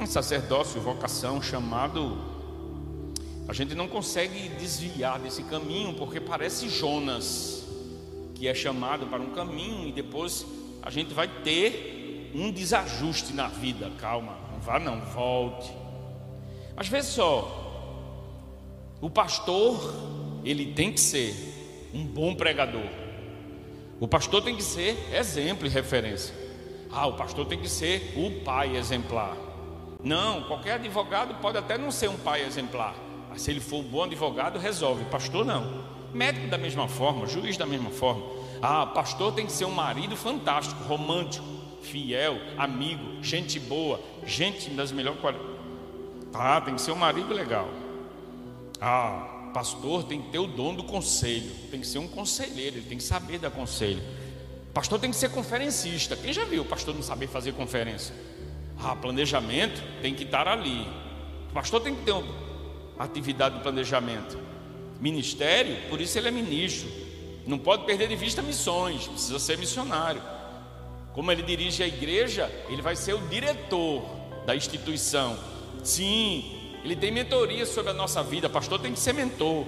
Um 0.00 0.06
sacerdócio, 0.06 0.80
vocação, 0.80 1.42
chamado. 1.42 2.16
A 3.48 3.52
gente 3.52 3.74
não 3.74 3.88
consegue 3.88 4.48
desviar 4.50 5.18
desse 5.18 5.42
caminho, 5.42 5.92
porque 5.94 6.20
parece 6.20 6.68
Jonas, 6.68 7.60
que 8.40 8.48
é 8.48 8.54
chamado 8.54 9.06
para 9.06 9.20
um 9.20 9.32
caminho 9.32 9.86
e 9.86 9.92
depois 9.92 10.46
a 10.82 10.88
gente 10.88 11.12
vai 11.12 11.28
ter 11.28 12.32
um 12.34 12.50
desajuste 12.50 13.34
na 13.34 13.48
vida. 13.48 13.92
Calma, 13.98 14.34
não 14.50 14.60
vá 14.60 14.78
não, 14.78 14.98
volte. 14.98 15.70
Mas 16.74 16.88
vê 16.88 17.02
só, 17.02 18.96
o 18.98 19.10
pastor, 19.10 19.78
ele 20.42 20.72
tem 20.72 20.90
que 20.90 20.98
ser 20.98 21.34
um 21.92 22.02
bom 22.02 22.34
pregador. 22.34 22.88
O 24.00 24.08
pastor 24.08 24.42
tem 24.42 24.56
que 24.56 24.62
ser 24.62 24.96
exemplo 25.12 25.66
e 25.66 25.68
referência. 25.68 26.34
Ah, 26.90 27.06
o 27.08 27.12
pastor 27.12 27.44
tem 27.44 27.60
que 27.60 27.68
ser 27.68 28.14
o 28.16 28.42
pai 28.42 28.74
exemplar. 28.74 29.36
Não, 30.02 30.44
qualquer 30.44 30.76
advogado 30.76 31.34
pode 31.42 31.58
até 31.58 31.76
não 31.76 31.90
ser 31.90 32.08
um 32.08 32.16
pai 32.16 32.42
exemplar. 32.46 32.94
Mas 33.28 33.42
se 33.42 33.50
ele 33.50 33.60
for 33.60 33.80
um 33.80 33.88
bom 33.88 34.04
advogado, 34.04 34.58
resolve. 34.58 35.04
Pastor 35.10 35.44
não. 35.44 35.99
Médico 36.12 36.48
da 36.48 36.58
mesma 36.58 36.88
forma, 36.88 37.26
juiz 37.26 37.56
da 37.56 37.66
mesma 37.66 37.90
forma. 37.90 38.24
Ah, 38.62 38.86
pastor 38.86 39.32
tem 39.32 39.46
que 39.46 39.52
ser 39.52 39.64
um 39.64 39.70
marido 39.70 40.16
fantástico, 40.16 40.82
romântico, 40.84 41.46
fiel, 41.82 42.38
amigo, 42.58 43.22
gente 43.22 43.58
boa, 43.58 44.00
gente 44.26 44.70
das 44.70 44.92
melhores 44.92 45.20
qualidades. 45.20 45.50
Ah, 46.34 46.60
tem 46.60 46.74
que 46.74 46.80
ser 46.80 46.92
um 46.92 46.96
marido 46.96 47.32
legal. 47.32 47.68
Ah, 48.80 49.50
pastor 49.52 50.04
tem 50.04 50.20
que 50.20 50.30
ter 50.30 50.38
o 50.38 50.46
dom 50.46 50.74
do 50.74 50.84
conselho, 50.84 51.50
tem 51.70 51.80
que 51.80 51.86
ser 51.86 51.98
um 51.98 52.08
conselheiro, 52.08 52.76
ele 52.76 52.86
tem 52.86 52.98
que 52.98 53.04
saber 53.04 53.38
dar 53.38 53.50
conselho. 53.50 54.02
Pastor 54.72 55.00
tem 55.00 55.10
que 55.10 55.16
ser 55.16 55.30
conferencista. 55.30 56.16
Quem 56.16 56.32
já 56.32 56.44
viu 56.44 56.62
o 56.62 56.64
pastor 56.64 56.94
não 56.94 57.02
saber 57.02 57.26
fazer 57.26 57.52
conferência? 57.52 58.14
Ah, 58.78 58.94
planejamento 58.94 59.82
tem 60.00 60.14
que 60.14 60.22
estar 60.22 60.46
ali. 60.46 60.86
Pastor 61.52 61.80
tem 61.80 61.94
que 61.94 62.02
ter 62.04 62.12
uma 62.12 62.24
atividade 62.98 63.56
de 63.56 63.62
planejamento. 63.62 64.38
Ministério, 65.00 65.76
por 65.88 66.00
isso 66.00 66.18
ele 66.18 66.28
é 66.28 66.30
ministro. 66.30 66.88
Não 67.46 67.58
pode 67.58 67.84
perder 67.84 68.08
de 68.08 68.16
vista 68.16 68.42
missões, 68.42 69.08
precisa 69.08 69.38
ser 69.38 69.56
missionário. 69.56 70.22
Como 71.14 71.32
ele 71.32 71.42
dirige 71.42 71.82
a 71.82 71.86
igreja, 71.86 72.50
ele 72.68 72.82
vai 72.82 72.94
ser 72.94 73.14
o 73.14 73.28
diretor 73.28 74.04
da 74.46 74.54
instituição. 74.54 75.38
Sim, 75.82 76.78
ele 76.84 76.94
tem 76.94 77.10
mentoria 77.10 77.66
sobre 77.66 77.90
a 77.90 77.94
nossa 77.94 78.22
vida. 78.22 78.48
Pastor 78.48 78.78
tem 78.78 78.92
que 78.92 79.00
ser 79.00 79.12
mentor. 79.14 79.66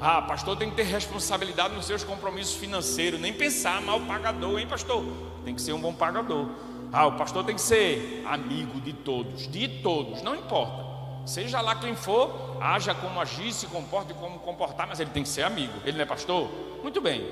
Ah, 0.00 0.20
pastor 0.22 0.56
tem 0.56 0.68
que 0.68 0.74
ter 0.74 0.82
responsabilidade 0.82 1.74
nos 1.74 1.86
seus 1.86 2.02
compromissos 2.02 2.54
financeiros. 2.56 3.20
Nem 3.20 3.32
pensar 3.32 3.80
mal 3.80 4.00
pagador, 4.00 4.58
hein, 4.58 4.66
pastor? 4.66 5.04
Tem 5.44 5.54
que 5.54 5.62
ser 5.62 5.72
um 5.72 5.80
bom 5.80 5.94
pagador. 5.94 6.48
Ah, 6.92 7.06
o 7.06 7.12
pastor 7.12 7.44
tem 7.44 7.54
que 7.54 7.60
ser 7.60 8.22
amigo 8.26 8.80
de 8.80 8.92
todos, 8.92 9.46
de 9.46 9.68
todos, 9.80 10.22
não 10.22 10.34
importa. 10.34 10.91
Seja 11.24 11.60
lá 11.60 11.76
quem 11.76 11.94
for, 11.94 12.56
haja 12.60 12.94
como 12.94 13.20
agir, 13.20 13.52
se 13.52 13.66
comporte 13.66 14.12
como 14.14 14.38
comportar, 14.40 14.86
mas 14.88 14.98
ele 14.98 15.10
tem 15.10 15.22
que 15.22 15.28
ser 15.28 15.42
amigo. 15.42 15.72
Ele 15.84 15.96
não 15.96 16.02
é 16.02 16.06
pastor? 16.06 16.50
Muito 16.82 17.00
bem. 17.00 17.24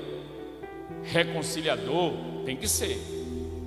Reconciliador 1.03 2.13
tem 2.45 2.55
que 2.55 2.67
ser. 2.67 2.97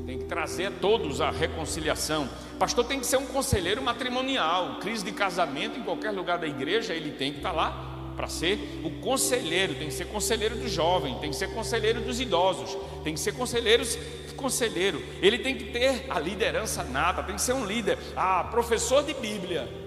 Tem 0.06 0.18
que 0.18 0.24
trazer 0.24 0.66
a 0.66 0.70
todos 0.70 1.20
a 1.20 1.30
reconciliação. 1.30 2.28
Pastor 2.58 2.84
tem 2.84 3.00
que 3.00 3.06
ser 3.06 3.18
um 3.18 3.26
conselheiro 3.26 3.82
matrimonial. 3.82 4.76
Crise 4.80 5.04
de 5.04 5.12
casamento 5.12 5.78
em 5.78 5.82
qualquer 5.82 6.10
lugar 6.10 6.38
da 6.38 6.46
igreja, 6.46 6.94
ele 6.94 7.12
tem 7.12 7.32
que 7.32 7.38
estar 7.38 7.52
lá 7.52 7.90
para 8.16 8.28
ser 8.28 8.80
o 8.84 8.90
conselheiro, 9.02 9.74
tem 9.74 9.88
que 9.88 9.94
ser 9.94 10.06
conselheiro 10.06 10.56
do 10.56 10.68
jovem, 10.68 11.18
tem 11.18 11.30
que 11.30 11.36
ser 11.36 11.52
conselheiro 11.52 12.00
dos 12.00 12.20
idosos, 12.20 12.76
tem 13.02 13.12
que 13.12 13.20
ser 13.20 13.32
conselheiros 13.32 13.98
conselheiro, 14.36 15.02
ele 15.22 15.38
tem 15.38 15.56
que 15.56 15.64
ter 15.64 16.04
a 16.10 16.18
liderança 16.20 16.84
nata, 16.84 17.22
tem 17.22 17.34
que 17.34 17.40
ser 17.40 17.54
um 17.54 17.64
líder, 17.64 17.98
ah, 18.14 18.44
professor 18.50 19.02
de 19.02 19.14
Bíblia. 19.14 19.83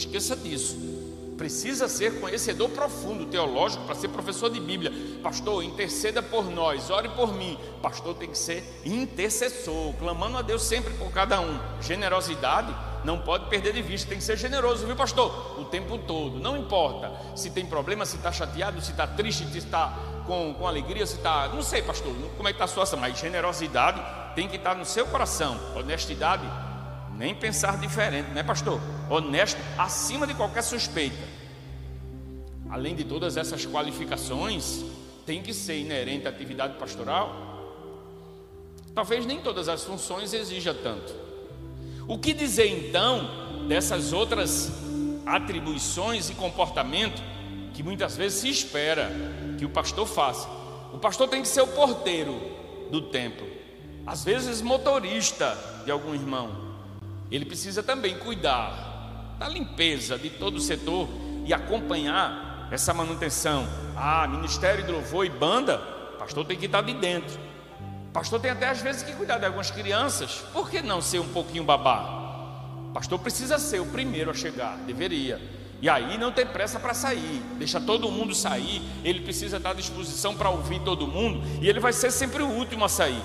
Esqueça 0.00 0.34
disso. 0.34 0.78
Precisa 1.36 1.86
ser 1.86 2.20
conhecedor 2.20 2.70
profundo 2.70 3.26
teológico 3.26 3.84
para 3.84 3.94
ser 3.94 4.08
professor 4.08 4.48
de 4.48 4.58
Bíblia. 4.58 4.90
Pastor, 5.22 5.62
interceda 5.62 6.22
por 6.22 6.50
nós, 6.50 6.88
ore 6.88 7.10
por 7.10 7.34
mim. 7.34 7.58
Pastor 7.82 8.14
tem 8.14 8.30
que 8.30 8.38
ser 8.38 8.64
intercessor, 8.84 9.92
clamando 9.98 10.38
a 10.38 10.42
Deus 10.42 10.62
sempre 10.62 10.94
por 10.94 11.10
cada 11.12 11.38
um. 11.40 11.58
Generosidade 11.82 12.74
não 13.04 13.18
pode 13.18 13.50
perder 13.50 13.74
de 13.74 13.82
vista, 13.82 14.08
tem 14.08 14.16
que 14.16 14.24
ser 14.24 14.38
generoso, 14.38 14.86
viu, 14.86 14.96
pastor? 14.96 15.60
O 15.60 15.64
tempo 15.66 15.98
todo, 15.98 16.38
não 16.38 16.56
importa 16.56 17.12
se 17.36 17.50
tem 17.50 17.66
problema, 17.66 18.06
se 18.06 18.16
está 18.16 18.32
chateado, 18.32 18.80
se 18.80 18.92
está 18.92 19.06
triste, 19.06 19.46
se 19.52 19.58
está 19.58 19.98
com, 20.26 20.54
com 20.54 20.66
alegria, 20.66 21.06
se 21.06 21.16
está. 21.16 21.48
Não 21.48 21.62
sei, 21.62 21.82
pastor, 21.82 22.14
como 22.38 22.48
é 22.48 22.52
que 22.52 22.56
está 22.56 22.64
a 22.64 22.68
situação, 22.68 22.98
mas 22.98 23.18
generosidade 23.18 24.00
tem 24.34 24.48
que 24.48 24.56
estar 24.56 24.74
no 24.74 24.86
seu 24.86 25.06
coração, 25.06 25.58
honestidade, 25.76 26.44
nem 27.20 27.34
pensar 27.34 27.76
diferente, 27.76 28.30
né, 28.30 28.42
pastor? 28.42 28.80
Honesto, 29.10 29.60
acima 29.76 30.26
de 30.26 30.32
qualquer 30.32 30.62
suspeita. 30.62 31.22
Além 32.70 32.94
de 32.94 33.04
todas 33.04 33.36
essas 33.36 33.66
qualificações, 33.66 34.82
tem 35.26 35.42
que 35.42 35.52
ser 35.52 35.76
inerente 35.76 36.26
à 36.26 36.30
atividade 36.30 36.78
pastoral. 36.78 37.36
Talvez 38.94 39.26
nem 39.26 39.38
todas 39.38 39.68
as 39.68 39.84
funções 39.84 40.32
exija 40.32 40.72
tanto. 40.72 41.14
O 42.08 42.16
que 42.16 42.32
dizer 42.32 42.68
então 42.68 43.68
dessas 43.68 44.14
outras 44.14 44.72
atribuições 45.26 46.30
e 46.30 46.34
comportamento 46.34 47.22
que 47.74 47.82
muitas 47.82 48.16
vezes 48.16 48.40
se 48.40 48.48
espera 48.48 49.12
que 49.58 49.66
o 49.66 49.68
pastor 49.68 50.06
faça. 50.06 50.48
O 50.90 50.98
pastor 50.98 51.28
tem 51.28 51.42
que 51.42 51.48
ser 51.48 51.60
o 51.60 51.66
porteiro 51.66 52.40
do 52.90 53.02
templo, 53.02 53.46
às 54.06 54.24
vezes 54.24 54.62
motorista 54.62 55.54
de 55.84 55.90
algum 55.90 56.14
irmão. 56.14 56.69
Ele 57.30 57.44
precisa 57.44 57.82
também 57.82 58.18
cuidar 58.18 59.36
da 59.38 59.48
limpeza 59.48 60.18
de 60.18 60.30
todo 60.30 60.56
o 60.56 60.60
setor 60.60 61.08
e 61.46 61.54
acompanhar 61.54 62.68
essa 62.70 62.92
manutenção. 62.92 63.66
Ah, 63.96 64.26
ministério 64.28 64.84
de 64.84 64.92
louvor 64.92 65.24
e 65.24 65.30
banda, 65.30 65.78
pastor 66.18 66.44
tem 66.44 66.56
que 66.56 66.66
estar 66.66 66.82
de 66.82 66.94
dentro. 66.94 67.38
Pastor 68.12 68.40
tem 68.40 68.50
até 68.50 68.68
às 68.68 68.82
vezes 68.82 69.02
que 69.02 69.12
cuidar 69.12 69.38
de 69.38 69.46
algumas 69.46 69.70
crianças. 69.70 70.44
Por 70.52 70.68
que 70.68 70.82
não 70.82 71.00
ser 71.00 71.20
um 71.20 71.28
pouquinho 71.28 71.64
babá? 71.64 72.18
Pastor 72.92 73.18
precisa 73.18 73.58
ser 73.58 73.80
o 73.80 73.86
primeiro 73.86 74.30
a 74.30 74.34
chegar, 74.34 74.76
deveria. 74.78 75.40
E 75.80 75.88
aí 75.88 76.18
não 76.18 76.30
tem 76.30 76.44
pressa 76.44 76.78
para 76.78 76.92
sair, 76.92 77.42
deixa 77.56 77.80
todo 77.80 78.10
mundo 78.10 78.34
sair, 78.34 78.82
ele 79.02 79.20
precisa 79.20 79.56
estar 79.56 79.70
à 79.70 79.74
disposição 79.74 80.34
para 80.34 80.50
ouvir 80.50 80.80
todo 80.80 81.06
mundo, 81.06 81.42
e 81.62 81.68
ele 81.68 81.80
vai 81.80 81.92
ser 81.92 82.10
sempre 82.10 82.42
o 82.42 82.48
último 82.48 82.84
a 82.84 82.88
sair. 82.88 83.22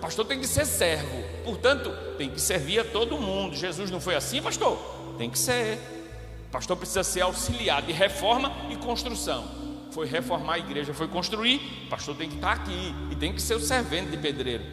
Pastor 0.00 0.24
tem 0.24 0.38
que 0.38 0.46
ser 0.46 0.64
servo, 0.64 1.22
portanto, 1.44 1.90
tem 2.16 2.30
que 2.30 2.40
servir 2.40 2.80
a 2.80 2.84
todo 2.84 3.18
mundo. 3.18 3.56
Jesus 3.56 3.90
não 3.90 4.00
foi 4.00 4.14
assim, 4.14 4.40
pastor? 4.40 4.78
Tem 5.18 5.28
que 5.28 5.38
ser. 5.38 5.78
Pastor 6.52 6.76
precisa 6.76 7.02
ser 7.02 7.22
auxiliar 7.22 7.82
de 7.82 7.92
reforma 7.92 8.50
e 8.70 8.76
construção. 8.76 9.44
Foi 9.90 10.06
reformar 10.06 10.54
a 10.54 10.58
igreja, 10.58 10.94
foi 10.94 11.08
construir, 11.08 11.86
pastor 11.90 12.14
tem 12.14 12.28
que 12.28 12.36
estar 12.36 12.52
aqui 12.52 12.94
e 13.10 13.16
tem 13.16 13.32
que 13.32 13.42
ser 13.42 13.54
o 13.54 13.60
servente 13.60 14.10
de 14.10 14.16
pedreiro. 14.16 14.64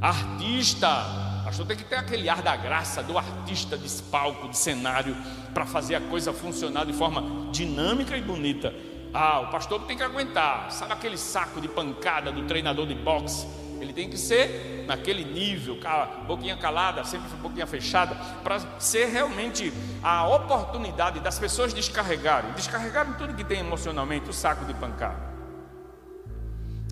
Artista, 0.00 1.42
pastor 1.44 1.66
tem 1.66 1.76
que 1.76 1.84
ter 1.84 1.96
aquele 1.96 2.28
ar 2.28 2.40
da 2.40 2.54
graça 2.56 3.02
do 3.02 3.18
artista 3.18 3.76
de 3.76 4.02
palco, 4.04 4.48
de 4.48 4.56
cenário, 4.56 5.16
para 5.52 5.66
fazer 5.66 5.96
a 5.96 6.00
coisa 6.00 6.32
funcionar 6.32 6.86
de 6.86 6.92
forma 6.92 7.50
dinâmica 7.50 8.16
e 8.16 8.22
bonita. 8.22 8.72
Ah, 9.12 9.40
o 9.40 9.50
pastor 9.50 9.82
tem 9.82 9.96
que 9.96 10.02
aguentar, 10.02 10.70
sabe 10.70 10.92
aquele 10.92 11.16
saco 11.16 11.60
de 11.60 11.68
pancada 11.68 12.30
do 12.30 12.44
treinador 12.44 12.86
de 12.86 12.94
boxe? 12.94 13.46
Ele 13.84 13.92
tem 13.92 14.08
que 14.08 14.16
ser 14.18 14.84
naquele 14.86 15.24
nível, 15.24 15.78
boquinha 16.26 16.56
calada, 16.56 17.04
sempre 17.04 17.28
boquinha 17.36 17.66
fechada, 17.66 18.14
para 18.42 18.58
ser 18.80 19.06
realmente 19.06 19.72
a 20.02 20.26
oportunidade 20.26 21.20
das 21.20 21.38
pessoas 21.38 21.72
descarregarem, 21.72 22.52
descarregarem 22.52 23.12
tudo 23.14 23.34
que 23.34 23.44
tem 23.44 23.60
emocionalmente, 23.60 24.28
o 24.28 24.32
saco 24.32 24.64
de 24.64 24.74
pancada. 24.74 25.34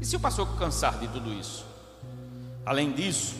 E 0.00 0.04
se 0.04 0.16
o 0.16 0.20
pastor 0.20 0.56
cansar 0.58 0.98
de 0.98 1.08
tudo 1.08 1.32
isso? 1.32 1.66
Além 2.64 2.92
disso, 2.92 3.34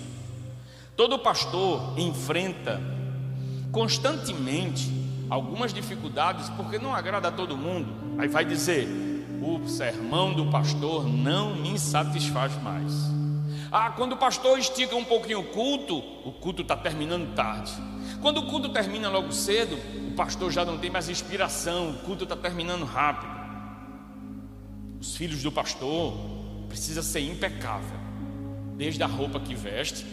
Todo 0.97 1.19
pastor 1.19 1.99
enfrenta 1.99 2.81
constantemente 3.71 4.93
algumas 5.31 5.73
dificuldades 5.73 6.51
porque 6.51 6.79
não 6.79 6.95
agrada 6.95 7.29
a 7.29 7.33
todo 7.33 7.57
mundo. 7.57 8.21
Aí 8.21 8.29
vai 8.29 8.45
dizer: 8.45 8.87
o 9.41 9.67
sermão 9.67 10.35
do 10.35 10.51
pastor 10.51 11.09
não 11.09 11.57
me 11.57 11.79
satisfaz 11.79 12.53
mais. 12.63 12.93
Ah, 13.73 13.91
quando 13.91 14.13
o 14.13 14.17
pastor 14.17 14.59
estica 14.59 14.95
um 14.95 15.05
pouquinho 15.05 15.41
o 15.41 15.45
culto, 15.45 15.99
o 15.99 16.33
culto 16.33 16.63
está 16.63 16.77
terminando 16.77 17.35
tarde. 17.35 17.73
Quando 18.21 18.39
o 18.39 18.47
culto 18.47 18.69
termina 18.69 19.09
logo 19.09 19.33
cedo, 19.33 19.77
o 20.09 20.15
pastor 20.15 20.53
já 20.53 20.65
não 20.65 20.77
tem 20.77 20.91
mais 20.91 21.09
inspiração, 21.09 21.91
o 21.91 21.99
culto 22.01 22.25
está 22.25 22.37
terminando 22.37 22.85
rápido. 22.85 23.33
Os 25.01 25.17
filhos 25.17 25.43
do 25.43 25.51
pastor 25.51 26.15
precisam 26.69 27.03
ser 27.03 27.21
impecável, 27.21 27.99
desde 28.77 29.03
a 29.03 29.07
roupa 29.07 29.41
que 29.41 29.55
veste 29.55 30.05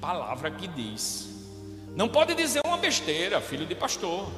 palavra 0.00 0.50
que 0.50 0.68
diz. 0.68 1.28
Não 1.96 2.08
pode 2.08 2.34
dizer 2.34 2.60
uma 2.64 2.76
besteira, 2.76 3.40
filho 3.40 3.66
de 3.66 3.74
pastor. 3.74 4.30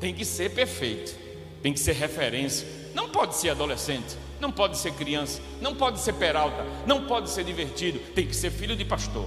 Tem 0.00 0.12
que 0.12 0.24
ser 0.24 0.50
perfeito, 0.50 1.14
tem 1.62 1.72
que 1.72 1.78
ser 1.78 1.92
referência. 1.92 2.66
Não 2.94 3.08
pode 3.08 3.36
ser 3.36 3.50
adolescente, 3.50 4.16
não 4.40 4.50
pode 4.50 4.76
ser 4.78 4.92
criança, 4.92 5.40
não 5.60 5.74
pode 5.74 6.00
ser 6.00 6.14
peralta, 6.14 6.64
não 6.86 7.06
pode 7.06 7.30
ser 7.30 7.44
divertido, 7.44 7.98
tem 8.14 8.26
que 8.26 8.34
ser 8.34 8.50
filho 8.50 8.76
de 8.76 8.84
pastor. 8.84 9.26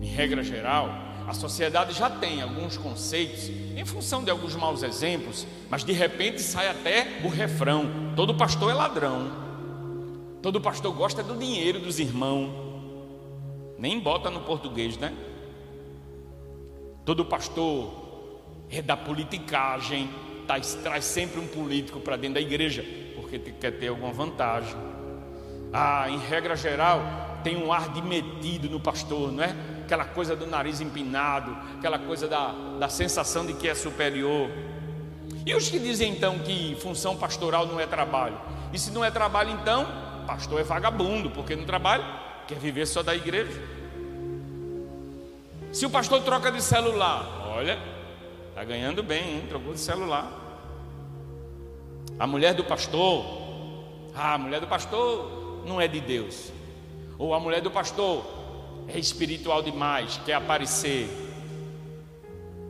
Em 0.00 0.06
regra 0.06 0.42
geral, 0.42 0.88
a 1.26 1.32
sociedade 1.32 1.92
já 1.92 2.10
tem 2.10 2.42
alguns 2.42 2.76
conceitos 2.76 3.48
em 3.76 3.84
função 3.84 4.22
de 4.22 4.30
alguns 4.30 4.54
maus 4.54 4.82
exemplos, 4.82 5.46
mas 5.70 5.84
de 5.84 5.92
repente 5.92 6.42
sai 6.42 6.68
até 6.68 7.20
o 7.24 7.28
refrão: 7.28 8.12
todo 8.16 8.34
pastor 8.34 8.70
é 8.70 8.74
ladrão, 8.74 9.30
todo 10.42 10.60
pastor 10.60 10.92
gosta 10.92 11.22
do 11.22 11.36
dinheiro 11.36 11.80
dos 11.80 11.98
irmãos, 11.98 12.50
nem 13.78 13.98
bota 13.98 14.30
no 14.30 14.40
português, 14.40 14.96
né? 14.96 15.12
Todo 17.04 17.24
pastor 17.24 18.02
é 18.70 18.80
da 18.80 18.96
politicagem, 18.96 20.08
traz, 20.46 20.74
traz 20.82 21.04
sempre 21.04 21.40
um 21.40 21.46
político 21.46 22.00
para 22.00 22.16
dentro 22.16 22.34
da 22.34 22.40
igreja, 22.40 22.84
porque 23.16 23.38
quer 23.38 23.72
ter 23.72 23.88
alguma 23.88 24.12
vantagem. 24.12 24.76
Ah, 25.72 26.06
em 26.08 26.18
regra 26.18 26.54
geral, 26.54 27.00
tem 27.42 27.56
um 27.56 27.72
ar 27.72 27.92
de 27.92 28.02
metido 28.02 28.68
no 28.68 28.78
pastor, 28.78 29.32
não 29.32 29.42
é? 29.42 29.54
Aquela 29.84 30.04
coisa 30.04 30.36
do 30.36 30.46
nariz 30.46 30.80
empinado, 30.80 31.56
aquela 31.78 31.98
coisa 31.98 32.28
da, 32.28 32.52
da 32.78 32.88
sensação 32.88 33.44
de 33.44 33.54
que 33.54 33.68
é 33.68 33.74
superior. 33.74 34.50
E 35.44 35.54
os 35.54 35.68
que 35.68 35.78
dizem 35.78 36.12
então 36.12 36.38
que 36.38 36.76
função 36.80 37.16
pastoral 37.16 37.66
não 37.66 37.80
é 37.80 37.86
trabalho? 37.86 38.38
E 38.72 38.78
se 38.78 38.90
não 38.90 39.04
é 39.04 39.10
trabalho, 39.10 39.50
então, 39.50 39.86
pastor 40.26 40.60
é 40.60 40.62
vagabundo, 40.64 41.30
porque 41.30 41.56
não 41.56 41.64
trabalha, 41.64 42.04
quer 42.46 42.58
viver 42.58 42.86
só 42.86 43.02
da 43.02 43.14
igreja. 43.14 43.60
Se 45.72 45.86
o 45.86 45.90
pastor 45.90 46.22
troca 46.22 46.52
de 46.52 46.62
celular, 46.62 47.50
olha, 47.56 47.78
está 48.52 48.62
ganhando 48.64 49.02
bem, 49.02 49.36
hein? 49.36 49.46
trocou 49.48 49.72
de 49.72 49.80
celular. 49.80 50.30
A 52.18 52.26
mulher 52.26 52.52
do 52.52 52.62
pastor, 52.62 53.24
ah, 54.14 54.34
a 54.34 54.38
mulher 54.38 54.60
do 54.60 54.66
pastor 54.66 55.64
não 55.66 55.80
é 55.80 55.88
de 55.88 56.00
Deus. 56.00 56.52
Ou 57.18 57.32
a 57.32 57.40
mulher 57.40 57.62
do 57.62 57.70
pastor 57.70 58.22
é 58.88 58.98
espiritual 58.98 59.62
demais, 59.62 60.20
quer 60.26 60.34
aparecer. 60.34 61.08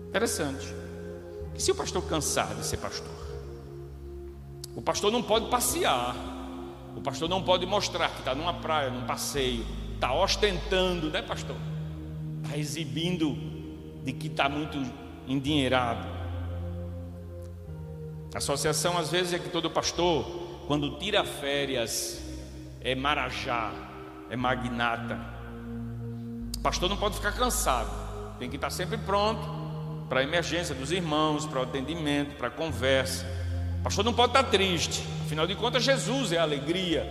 Interessante. 0.09 0.67
E 1.57 1.61
se 1.61 1.73
o 1.73 1.75
pastor 1.75 2.03
cansar 2.05 2.55
de 2.55 2.65
ser 2.65 2.77
pastor? 2.77 3.11
O 4.77 4.81
pastor 4.81 5.11
não 5.11 5.23
pode 5.23 5.51
passear. 5.51 6.15
O 6.97 7.01
pastor 7.01 7.29
não 7.29 7.43
pode 7.43 7.67
mostrar 7.67 8.09
que 8.11 8.21
está 8.21 8.37
numa 8.37 8.55
praia, 8.55 8.89
num 8.89 9.05
passeio. 9.05 9.67
Está 9.97 10.15
ostentando, 10.15 11.11
né, 11.11 11.23
pastor? 11.23 11.57
está 12.43 12.57
exibindo 12.57 13.37
de 14.05 14.13
que 14.13 14.27
está 14.27 14.49
muito 14.49 14.79
endinheirado. 15.27 16.07
A 18.35 18.39
associação, 18.39 18.97
às 18.97 19.11
vezes, 19.11 19.35
é 19.35 19.39
que 19.39 19.49
todo 19.49 19.71
pastor, 19.71 20.25
quando 20.67 20.99
tira 20.99 21.25
férias, 21.25 22.23
é 22.81 22.95
marajá, 22.95 23.73
é 24.31 24.37
magnata. 24.37 25.19
O 26.57 26.61
pastor 26.61 26.89
não 26.89 26.97
pode 26.97 27.17
ficar 27.17 27.33
cansado, 27.33 27.91
tem 28.39 28.49
que 28.49 28.57
estar 28.57 28.71
sempre 28.71 28.97
pronto 28.97 29.63
para 30.09 30.21
a 30.21 30.23
emergência 30.23 30.75
dos 30.75 30.93
irmãos, 30.93 31.47
para 31.47 31.61
o 31.61 31.63
atendimento, 31.63 32.37
para 32.37 32.49
a 32.49 32.51
conversa. 32.51 33.27
O 33.81 33.83
pastor 33.83 34.05
não 34.05 34.15
pode 34.15 34.31
estar 34.31 34.45
triste, 34.45 35.05
afinal 35.25 35.47
de 35.47 35.55
contas, 35.55 35.83
Jesus 35.83 36.33
é 36.33 36.39
alegria, 36.39 37.05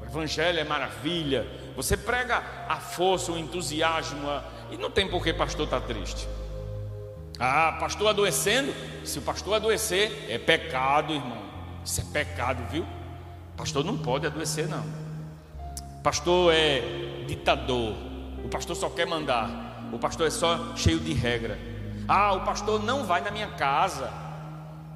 o 0.00 0.04
Evangelho 0.04 0.58
é 0.58 0.64
maravilha. 0.64 1.46
Você 1.76 1.96
prega 1.96 2.42
a 2.68 2.76
força, 2.76 3.32
o 3.32 3.38
entusiasmo, 3.38 4.28
a 4.28 4.44
e 4.70 4.76
não 4.76 4.90
tem 4.90 5.08
por 5.08 5.22
que 5.22 5.32
pastor 5.32 5.64
estar 5.64 5.80
triste. 5.80 6.28
Ah, 7.40 7.78
pastor 7.80 8.08
adoecendo? 8.08 8.72
Se 9.04 9.18
o 9.18 9.22
pastor 9.22 9.54
adoecer, 9.54 10.26
é 10.28 10.38
pecado, 10.38 11.12
irmão. 11.12 11.42
Isso 11.84 12.00
é 12.00 12.04
pecado, 12.04 12.62
viu? 12.70 12.84
Pastor 13.56 13.82
não 13.82 13.96
pode 13.96 14.26
adoecer, 14.26 14.68
não. 14.68 14.84
Pastor 16.02 16.52
é 16.52 17.24
ditador. 17.26 17.94
O 18.44 18.48
pastor 18.50 18.76
só 18.76 18.90
quer 18.90 19.06
mandar. 19.06 19.88
O 19.90 19.98
pastor 19.98 20.26
é 20.26 20.30
só 20.30 20.76
cheio 20.76 21.00
de 21.00 21.14
regra. 21.14 21.58
Ah, 22.06 22.34
o 22.34 22.40
pastor 22.42 22.82
não 22.82 23.04
vai 23.04 23.22
na 23.22 23.30
minha 23.30 23.48
casa. 23.48 24.12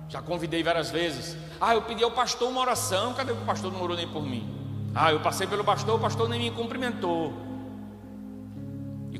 Já 0.08 0.20
convidei 0.20 0.62
várias 0.62 0.90
vezes. 0.90 1.36
Ah, 1.60 1.74
eu 1.74 1.82
pedi 1.82 2.04
ao 2.04 2.10
pastor 2.10 2.50
uma 2.50 2.60
oração. 2.60 3.14
Cadê 3.14 3.32
o 3.32 3.36
pastor 3.36 3.72
não 3.72 3.82
orou 3.82 3.96
nem 3.96 4.06
por 4.06 4.22
mim? 4.22 4.46
Ah, 4.94 5.10
eu 5.10 5.20
passei 5.20 5.46
pelo 5.46 5.64
pastor, 5.64 5.96
o 5.96 5.98
pastor 5.98 6.28
nem 6.28 6.38
me 6.38 6.50
cumprimentou 6.50 7.32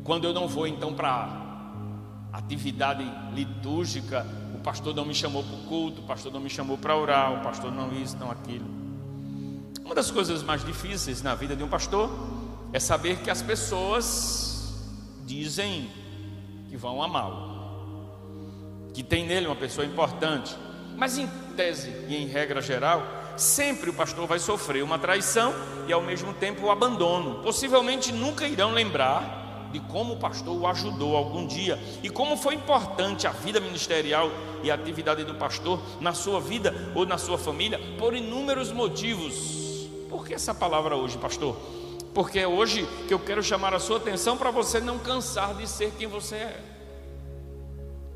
quando 0.04 0.24
eu 0.24 0.34
não 0.34 0.46
vou 0.46 0.66
então 0.66 0.92
para 0.92 1.43
atividade 2.38 3.05
litúrgica, 3.33 4.27
o 4.55 4.59
pastor 4.59 4.94
não 4.94 5.05
me 5.05 5.14
chamou 5.14 5.42
para 5.42 5.55
o 5.55 5.62
culto, 5.64 6.01
o 6.01 6.05
pastor 6.05 6.33
não 6.33 6.40
me 6.40 6.51
chamou 6.51 6.77
para 6.77 6.97
orar, 6.97 7.33
o 7.33 7.42
pastor 7.42 7.70
não 7.73 7.92
isso, 7.92 8.16
não 8.16 8.31
aquilo. 8.31 8.66
Uma 9.85 9.94
das 9.94 10.11
coisas 10.11 10.42
mais 10.42 10.64
difíceis 10.64 11.23
na 11.23 11.35
vida 11.35 11.55
de 11.55 11.62
um 11.62 11.68
pastor 11.68 12.11
é 12.73 12.81
saber 12.81 13.18
que 13.18 13.31
as 13.31 13.42
pessoas 13.42 14.75
dizem 15.25 15.88
que 16.68 16.77
vão 16.77 17.03
amá-lo, 17.03 18.90
que 18.92 19.03
tem 19.03 19.27
nele 19.27 19.47
uma 19.47 19.57
pessoa 19.57 19.87
importante, 19.87 20.57
mas 20.97 21.18
em 21.18 21.29
tese 21.57 21.90
e 22.09 22.16
em 22.16 22.27
regra 22.27 22.61
geral, 22.61 23.03
sempre 23.37 23.90
o 23.90 23.94
pastor 23.94 24.27
vai 24.27 24.38
sofrer 24.38 24.83
uma 24.83 24.99
traição 24.99 25.53
e 25.87 25.92
ao 25.92 26.03
mesmo 26.03 26.33
tempo 26.33 26.66
o 26.66 26.70
abandono. 26.70 27.42
Possivelmente 27.42 28.12
nunca 28.12 28.47
irão 28.47 28.73
lembrar 28.73 29.43
de 29.74 29.80
como 29.80 30.14
o 30.14 30.16
pastor 30.16 30.56
o 30.56 30.68
ajudou 30.68 31.16
algum 31.16 31.44
dia 31.48 31.82
e 32.00 32.08
como 32.08 32.37
foi 32.37 32.54
importante 32.54 33.26
a 33.26 33.30
vida 33.30 33.58
ministerial 33.58 34.30
e 34.62 34.70
a 34.70 34.74
atividade 34.74 35.24
do 35.24 35.34
pastor 35.34 35.80
na 36.00 36.14
sua 36.14 36.40
vida 36.40 36.72
ou 36.94 37.04
na 37.04 37.18
sua 37.18 37.37
família 37.37 37.80
por 37.98 38.14
inúmeros 38.14 38.70
motivos. 38.70 39.88
Por 40.08 40.24
que 40.24 40.32
essa 40.32 40.54
palavra 40.54 40.94
hoje, 40.94 41.18
pastor? 41.18 41.56
Porque 42.14 42.38
é 42.38 42.46
hoje 42.46 42.88
que 43.08 43.12
eu 43.12 43.18
quero 43.18 43.42
chamar 43.42 43.74
a 43.74 43.80
sua 43.80 43.96
atenção 43.96 44.37
para 44.37 44.52
você 44.52 44.80
não 44.80 44.96
cansar 44.96 45.56
de 45.56 45.68
ser 45.68 45.90
quem 45.98 46.06
você 46.06 46.37
é 46.37 46.73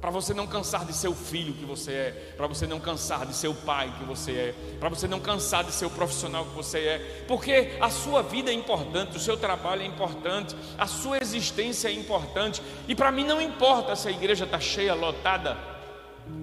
para 0.00 0.10
você 0.10 0.32
não 0.32 0.46
cansar 0.46 0.84
de 0.84 0.92
ser 0.92 1.08
o 1.08 1.14
filho 1.14 1.52
que 1.54 1.64
você 1.64 1.92
é, 1.92 2.34
para 2.36 2.46
você 2.46 2.66
não 2.66 2.78
cansar 2.78 3.26
de 3.26 3.34
ser 3.34 3.48
o 3.48 3.54
pai 3.54 3.92
que 3.98 4.04
você 4.04 4.32
é, 4.32 4.54
para 4.78 4.88
você 4.88 5.08
não 5.08 5.18
cansar 5.18 5.64
de 5.64 5.72
ser 5.72 5.86
o 5.86 5.90
profissional 5.90 6.44
que 6.44 6.54
você 6.54 6.78
é, 6.78 7.24
porque 7.26 7.76
a 7.80 7.90
sua 7.90 8.22
vida 8.22 8.50
é 8.50 8.54
importante, 8.54 9.16
o 9.16 9.20
seu 9.20 9.36
trabalho 9.36 9.82
é 9.82 9.86
importante, 9.86 10.54
a 10.76 10.86
sua 10.86 11.18
existência 11.18 11.88
é 11.88 11.92
importante, 11.92 12.62
e 12.86 12.94
para 12.94 13.10
mim 13.10 13.24
não 13.24 13.40
importa 13.40 13.96
se 13.96 14.06
a 14.06 14.10
igreja 14.12 14.44
está 14.44 14.60
cheia, 14.60 14.94
lotada, 14.94 15.56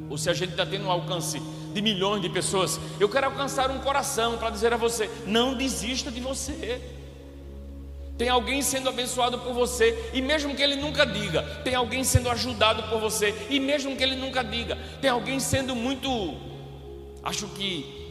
ou 0.10 0.18
se 0.18 0.30
a 0.30 0.34
gente 0.34 0.52
está 0.52 0.66
tendo 0.66 0.86
um 0.86 0.92
alcance 0.92 1.40
de 1.74 1.82
milhões 1.82 2.22
de 2.22 2.30
pessoas, 2.30 2.80
eu 3.00 3.10
quero 3.10 3.28
alcançar 3.28 3.70
um 3.70 3.80
coração 3.80 4.38
para 4.38 4.50
dizer 4.50 4.74
a 4.74 4.78
você: 4.78 5.10
não 5.26 5.56
desista 5.56 6.12
de 6.12 6.22
você. 6.22 6.82
Tem 8.18 8.30
alguém 8.30 8.62
sendo 8.62 8.88
abençoado 8.88 9.40
por 9.40 9.54
você, 9.54 10.12
e 10.14 10.22
mesmo 10.22 10.56
que 10.56 10.62
ele 10.62 10.78
nunca 10.78 11.06
diga, 11.06 11.44
tem 11.64 11.76
alguém 11.76 12.04
sendo 12.04 12.30
ajudado 12.30 12.84
por 12.84 13.00
você, 13.00 13.36
e 13.50 13.60
mesmo 13.60 13.96
que 13.96 14.04
ele 14.04 14.16
nunca 14.16 14.42
diga, 14.42 14.78
tem 15.02 15.10
alguém 15.10 15.40
sendo 15.40 15.76
muito, 15.76 16.36
acho 17.22 17.48
que, 17.50 18.06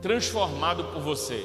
transformado 0.00 0.84
por 0.84 1.02
você. 1.02 1.44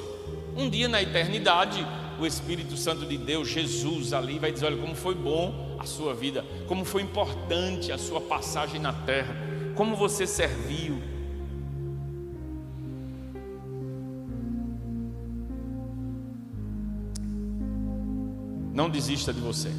Um 0.56 0.70
dia 0.70 0.88
na 0.88 1.02
eternidade, 1.02 1.84
o 2.18 2.26
Espírito 2.26 2.76
Santo 2.76 3.04
de 3.04 3.18
Deus, 3.18 3.48
Jesus, 3.48 4.12
ali 4.12 4.38
vai 4.38 4.52
dizer: 4.52 4.66
olha, 4.66 4.76
como 4.76 4.94
foi 4.94 5.14
bom 5.14 5.76
a 5.78 5.84
sua 5.84 6.14
vida, 6.14 6.44
como 6.66 6.84
foi 6.84 7.02
importante 7.02 7.92
a 7.92 7.98
sua 7.98 8.20
passagem 8.20 8.80
na 8.80 8.92
terra, 8.92 9.36
como 9.74 9.94
você 9.94 10.26
serviu 10.26 10.95
Não 18.76 18.90
desista 18.90 19.32
de 19.32 19.40
você. 19.40 19.70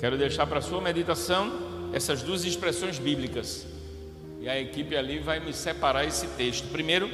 Quero 0.00 0.16
deixar 0.16 0.46
para 0.46 0.62
sua 0.62 0.80
meditação 0.80 1.52
essas 1.92 2.22
duas 2.22 2.46
expressões 2.46 2.98
bíblicas. 2.98 3.66
E 4.40 4.48
a 4.48 4.58
equipe 4.58 4.96
ali 4.96 5.18
vai 5.18 5.38
me 5.38 5.52
separar 5.52 6.06
esse 6.06 6.26
texto. 6.28 6.66
Primeiro, 6.68 7.10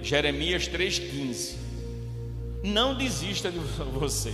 Jeremias 0.00 0.66
3,15. 0.66 1.56
Não 2.64 2.94
desista 2.94 3.50
de 3.50 3.58
você. 3.92 4.32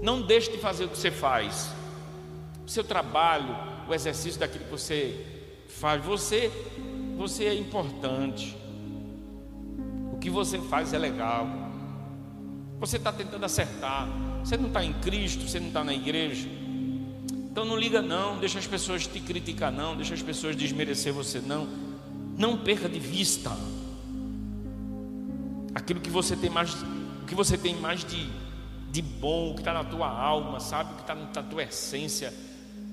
Não 0.00 0.22
deixe 0.22 0.50
de 0.50 0.56
fazer 0.56 0.86
o 0.86 0.88
que 0.88 0.96
você 0.96 1.10
faz. 1.10 1.70
O 2.66 2.70
seu 2.70 2.82
trabalho, 2.82 3.54
o 3.86 3.92
exercício 3.92 4.40
daquilo 4.40 4.64
que 4.64 4.70
você 4.70 5.22
faz. 5.68 6.02
Você, 6.02 6.50
você 7.18 7.44
é 7.44 7.54
importante. 7.54 8.56
O 10.14 10.18
que 10.18 10.30
você 10.30 10.58
faz 10.60 10.94
é 10.94 10.98
legal. 10.98 11.46
Você 12.78 12.96
está 12.96 13.12
tentando 13.12 13.44
acertar. 13.44 14.29
Você 14.44 14.56
não 14.56 14.68
está 14.68 14.84
em 14.84 14.92
Cristo, 14.94 15.48
você 15.48 15.60
não 15.60 15.68
está 15.68 15.84
na 15.84 15.94
igreja. 15.94 16.48
Então 17.50 17.64
não 17.64 17.76
liga 17.76 18.00
não, 18.00 18.38
deixa 18.38 18.58
as 18.58 18.66
pessoas 18.66 19.06
te 19.06 19.20
criticar 19.20 19.72
não, 19.72 19.96
deixa 19.96 20.14
as 20.14 20.22
pessoas 20.22 20.56
desmerecer 20.56 21.12
você 21.12 21.40
não. 21.40 21.68
Não 22.36 22.56
perca 22.56 22.88
de 22.88 22.98
vista 22.98 23.50
aquilo 25.74 26.00
que 26.00 26.10
você 26.10 26.36
tem 26.36 26.50
mais, 26.50 26.76
que 27.26 27.34
você 27.34 27.56
tem 27.58 27.74
mais 27.76 28.04
de, 28.04 28.28
de 28.90 29.02
bom, 29.02 29.50
o 29.50 29.54
que 29.54 29.60
está 29.60 29.72
na 29.72 29.84
tua 29.84 30.08
alma, 30.08 30.60
sabe? 30.60 30.92
O 30.92 30.96
que 30.96 31.02
está 31.02 31.14
na 31.14 31.42
tua 31.42 31.62
essência. 31.62 32.32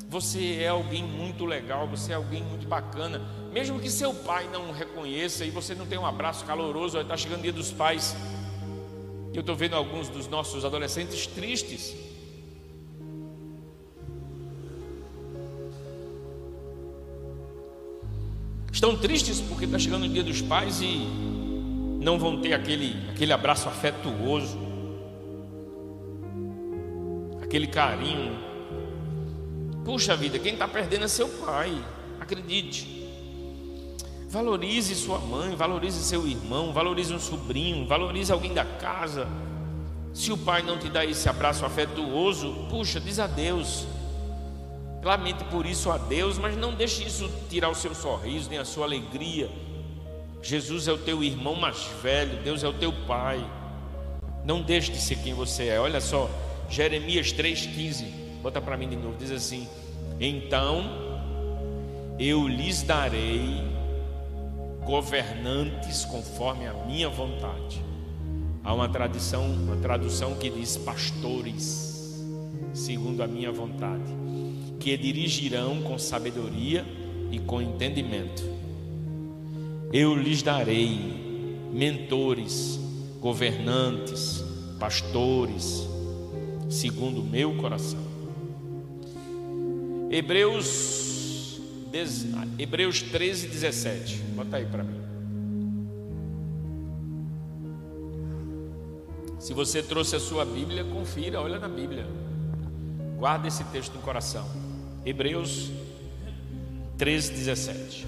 Você 0.09 0.57
é 0.61 0.69
alguém 0.69 1.03
muito 1.03 1.45
legal, 1.45 1.87
você 1.87 2.13
é 2.13 2.15
alguém 2.15 2.41
muito 2.41 2.67
bacana. 2.67 3.21
Mesmo 3.51 3.79
que 3.79 3.89
seu 3.89 4.13
pai 4.13 4.47
não 4.51 4.71
reconheça 4.71 5.43
e 5.43 5.49
você 5.49 5.75
não 5.75 5.85
tenha 5.85 5.99
um 5.99 6.05
abraço 6.05 6.45
caloroso, 6.45 6.99
está 6.99 7.17
chegando 7.17 7.39
o 7.39 7.43
dia 7.43 7.53
dos 7.53 7.71
pais. 7.71 8.15
Eu 9.37 9.41
estou 9.41 9.55
vendo 9.55 9.75
alguns 9.75 10.09
dos 10.09 10.27
nossos 10.27 10.65
adolescentes 10.65 11.27
tristes. 11.27 11.95
Estão 18.73 18.97
tristes 18.97 19.39
porque 19.39 19.65
está 19.65 19.77
chegando 19.77 20.05
o 20.05 20.09
dia 20.09 20.23
dos 20.23 20.41
pais 20.41 20.81
e 20.81 21.07
não 22.01 22.17
vão 22.17 22.41
ter 22.41 22.53
aquele, 22.53 22.95
aquele 23.11 23.31
abraço 23.31 23.69
afetuoso, 23.69 24.57
aquele 27.39 27.67
carinho. 27.67 28.39
Puxa 29.85 30.15
vida, 30.15 30.39
quem 30.39 30.53
está 30.53 30.67
perdendo 30.67 31.05
é 31.05 31.07
seu 31.07 31.29
pai, 31.29 31.79
acredite. 32.19 33.06
Valorize 34.29 34.93
sua 34.93 35.19
mãe, 35.19 35.55
valorize 35.55 36.03
seu 36.03 36.27
irmão, 36.27 36.73
valorize 36.73 37.13
um 37.13 37.19
sobrinho, 37.19 37.87
valorize 37.87 38.31
alguém 38.31 38.53
da 38.53 38.65
casa. 38.65 39.25
Se 40.13 40.33
o 40.33 40.37
pai 40.37 40.61
não 40.61 40.77
te 40.77 40.89
dá 40.89 41.05
esse 41.05 41.29
abraço 41.29 41.65
afetuoso, 41.65 42.53
puxa, 42.69 42.99
diz 42.99 43.19
adeus. 43.19 43.87
Lamente 45.01 45.45
por 45.45 45.65
isso 45.65 45.89
a 45.89 45.97
Deus, 45.97 46.37
mas 46.37 46.57
não 46.57 46.73
deixe 46.73 47.05
isso 47.05 47.31
tirar 47.49 47.69
o 47.69 47.75
seu 47.75 47.95
sorriso, 47.95 48.49
nem 48.49 48.59
a 48.59 48.65
sua 48.65 48.85
alegria. 48.85 49.49
Jesus 50.41 50.89
é 50.89 50.91
o 50.91 50.97
teu 50.97 51.23
irmão 51.23 51.55
mais 51.55 51.87
velho, 52.01 52.43
Deus 52.43 52.63
é 52.63 52.67
o 52.67 52.73
teu 52.73 52.91
pai. 52.91 53.39
Não 54.43 54.61
deixe 54.61 54.91
de 54.91 54.99
ser 54.99 55.17
quem 55.19 55.33
você 55.33 55.67
é. 55.67 55.79
Olha 55.79 56.01
só, 56.01 56.29
Jeremias 56.69 57.31
3,15. 57.31 58.05
Bota 58.41 58.59
para 58.59 58.75
mim 58.75 58.89
de 58.89 58.97
novo, 58.97 59.15
diz 59.17 59.31
assim: 59.31 59.67
Então 60.19 60.83
eu 62.19 62.47
lhes 62.47 62.81
darei 62.81 63.66
governantes 64.87 66.05
conforme 66.05 66.65
a 66.65 66.73
minha 66.73 67.09
vontade. 67.09 67.83
Há 68.63 68.73
uma 68.73 68.87
tradição, 68.87 69.45
uma 69.45 69.75
tradução 69.75 70.35
que 70.35 70.49
diz 70.49 70.77
pastores, 70.77 72.23
segundo 72.73 73.21
a 73.21 73.27
minha 73.27 73.51
vontade, 73.51 74.13
que 74.79 74.95
dirigirão 74.95 75.81
com 75.81 75.99
sabedoria 75.99 76.85
e 77.29 77.37
com 77.37 77.61
entendimento. 77.61 78.43
Eu 79.91 80.15
lhes 80.15 80.41
darei 80.41 81.67
mentores, 81.73 82.79
governantes, 83.19 84.41
pastores, 84.79 85.85
segundo 86.69 87.19
o 87.19 87.25
meu 87.25 87.55
coração. 87.57 88.07
Hebreus 90.09 91.06
Hebreus 92.59 93.01
13, 93.01 93.47
17. 93.47 94.17
Bota 94.35 94.57
aí 94.57 94.65
para 94.65 94.83
mim. 94.83 95.01
Se 99.39 99.53
você 99.53 99.81
trouxe 99.81 100.15
a 100.15 100.19
sua 100.19 100.43
Bíblia, 100.43 100.83
confira, 100.83 101.41
olha 101.41 101.59
na 101.59 101.67
Bíblia. 101.67 102.05
Guarda 103.17 103.47
esse 103.47 103.63
texto 103.65 103.93
no 103.93 104.01
coração. 104.01 104.45
Hebreus 105.05 105.71
13, 106.97 107.31
17. 107.31 108.07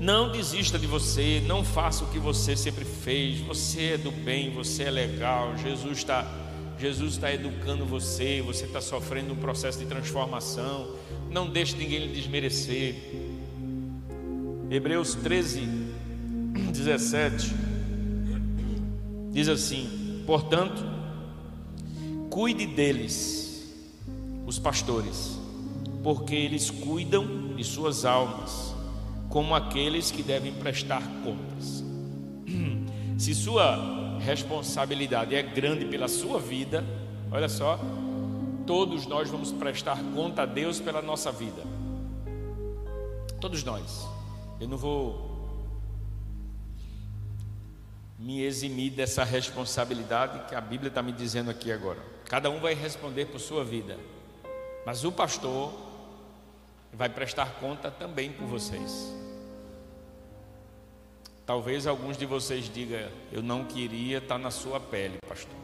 Não 0.00 0.32
desista 0.32 0.78
de 0.78 0.86
você, 0.86 1.42
não 1.46 1.64
faça 1.64 2.04
o 2.04 2.08
que 2.08 2.18
você 2.18 2.56
sempre 2.56 2.84
fez. 2.84 3.40
Você 3.40 3.92
é 3.92 3.98
do 3.98 4.10
bem, 4.10 4.50
você 4.50 4.84
é 4.84 4.90
legal. 4.90 5.56
Jesus 5.56 5.98
está 5.98 6.26
Jesus 6.82 7.12
está 7.12 7.32
educando 7.32 7.86
você, 7.86 8.42
você 8.42 8.64
está 8.64 8.80
sofrendo 8.80 9.34
um 9.34 9.36
processo 9.36 9.78
de 9.78 9.86
transformação. 9.86 10.96
Não 11.30 11.48
deixe 11.48 11.76
ninguém 11.76 12.08
lhe 12.08 12.12
desmerecer. 12.12 12.96
Hebreus 14.68 15.14
13, 15.14 15.60
17 16.72 17.54
diz 19.30 19.48
assim: 19.48 20.24
Portanto, 20.26 20.84
cuide 22.28 22.66
deles, 22.66 23.72
os 24.44 24.58
pastores, 24.58 25.38
porque 26.02 26.34
eles 26.34 26.68
cuidam 26.68 27.54
de 27.54 27.62
suas 27.62 28.04
almas, 28.04 28.74
como 29.28 29.54
aqueles 29.54 30.10
que 30.10 30.24
devem 30.24 30.52
prestar 30.52 31.02
contas. 31.22 31.84
Se 33.16 33.36
sua 33.36 34.01
responsabilidade 34.22 35.34
é 35.34 35.42
grande 35.42 35.84
pela 35.84 36.08
sua 36.08 36.38
vida, 36.38 36.84
olha 37.30 37.48
só, 37.48 37.78
todos 38.66 39.06
nós 39.06 39.28
vamos 39.28 39.52
prestar 39.52 39.98
conta 40.14 40.42
a 40.42 40.46
Deus 40.46 40.80
pela 40.80 41.02
nossa 41.02 41.32
vida. 41.32 41.62
Todos 43.40 43.64
nós. 43.64 44.06
Eu 44.60 44.68
não 44.68 44.76
vou 44.78 45.30
me 48.18 48.42
eximir 48.42 48.92
dessa 48.92 49.24
responsabilidade 49.24 50.48
que 50.48 50.54
a 50.54 50.60
Bíblia 50.60 50.88
está 50.88 51.02
me 51.02 51.10
dizendo 51.10 51.50
aqui 51.50 51.72
agora. 51.72 51.98
Cada 52.26 52.48
um 52.48 52.60
vai 52.60 52.72
responder 52.72 53.26
por 53.26 53.40
sua 53.40 53.64
vida, 53.64 53.98
mas 54.86 55.04
o 55.04 55.10
pastor 55.10 55.72
vai 56.92 57.08
prestar 57.08 57.54
conta 57.54 57.90
também 57.90 58.30
por 58.30 58.46
vocês. 58.46 59.12
Talvez 61.44 61.86
alguns 61.86 62.16
de 62.16 62.24
vocês 62.24 62.72
digam: 62.72 63.00
Eu 63.32 63.42
não 63.42 63.64
queria 63.64 64.18
estar 64.18 64.38
na 64.38 64.50
sua 64.50 64.78
pele, 64.78 65.18
pastor. 65.28 65.56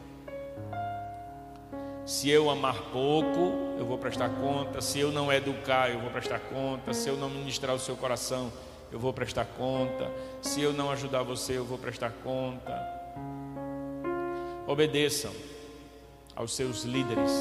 Se 2.05 2.29
eu 2.29 2.49
amar 2.49 2.75
pouco, 2.91 3.77
eu 3.77 3.85
vou 3.85 3.97
prestar 3.97 4.29
conta. 4.29 4.81
Se 4.81 4.99
eu 4.99 5.11
não 5.11 5.31
educar, 5.31 5.91
eu 5.91 5.99
vou 5.99 6.09
prestar 6.09 6.39
conta. 6.39 6.93
Se 6.93 7.07
eu 7.07 7.15
não 7.15 7.29
ministrar 7.29 7.75
o 7.75 7.79
seu 7.79 7.95
coração, 7.95 8.51
eu 8.91 8.99
vou 8.99 9.13
prestar 9.13 9.45
conta. 9.45 10.11
Se 10.41 10.61
eu 10.61 10.73
não 10.73 10.89
ajudar 10.91 11.21
você, 11.23 11.57
eu 11.57 11.63
vou 11.63 11.77
prestar 11.77 12.11
conta. 12.23 12.73
Obedeçam 14.67 15.31
aos 16.35 16.55
seus 16.55 16.83
líderes, 16.83 17.31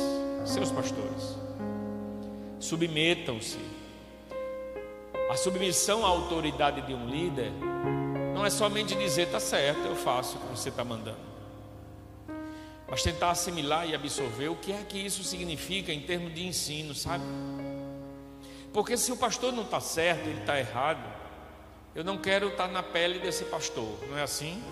seus 0.45 0.71
pastores. 0.71 1.37
Submetam-se. 2.61 3.59
A 5.31 5.37
submissão 5.37 6.05
à 6.05 6.09
autoridade 6.09 6.83
de 6.83 6.95
um 6.95 7.07
líder 7.07 7.53
não 8.39 8.47
é 8.47 8.51
somente 8.51 8.95
dizer, 8.95 9.27
tá 9.31 9.41
certo, 9.41 9.81
eu 9.81 9.97
faço 9.97 10.37
o 10.37 10.41
que 10.41 10.47
você 10.47 10.69
está 10.69 10.85
mandando. 10.85 11.19
Mas 12.89 13.03
tentar 13.03 13.33
assimilar 13.33 13.89
e 13.89 13.97
absorver 13.97 14.49
o 14.49 14.55
que 14.55 14.71
é 14.71 14.85
que 14.89 14.97
isso 14.97 15.25
significa 15.25 15.93
em 15.93 16.01
termos 16.01 16.33
de 16.33 16.47
ensino, 16.47 16.95
sabe? 16.95 17.25
Porque 18.73 18.97
se 18.97 19.11
o 19.11 19.17
pastor 19.17 19.53
não 19.53 19.65
está 19.65 19.81
certo, 19.81 20.29
ele 20.29 20.39
está 20.39 20.57
errado, 20.57 21.03
eu 21.97 22.05
não 22.05 22.17
quero 22.17 22.47
estar 22.47 22.69
tá 22.69 22.73
na 22.73 22.81
pele 22.81 23.19
desse 23.19 23.45
pastor, 23.47 23.99
não 24.09 24.17
é 24.17 24.23
assim? 24.23 24.63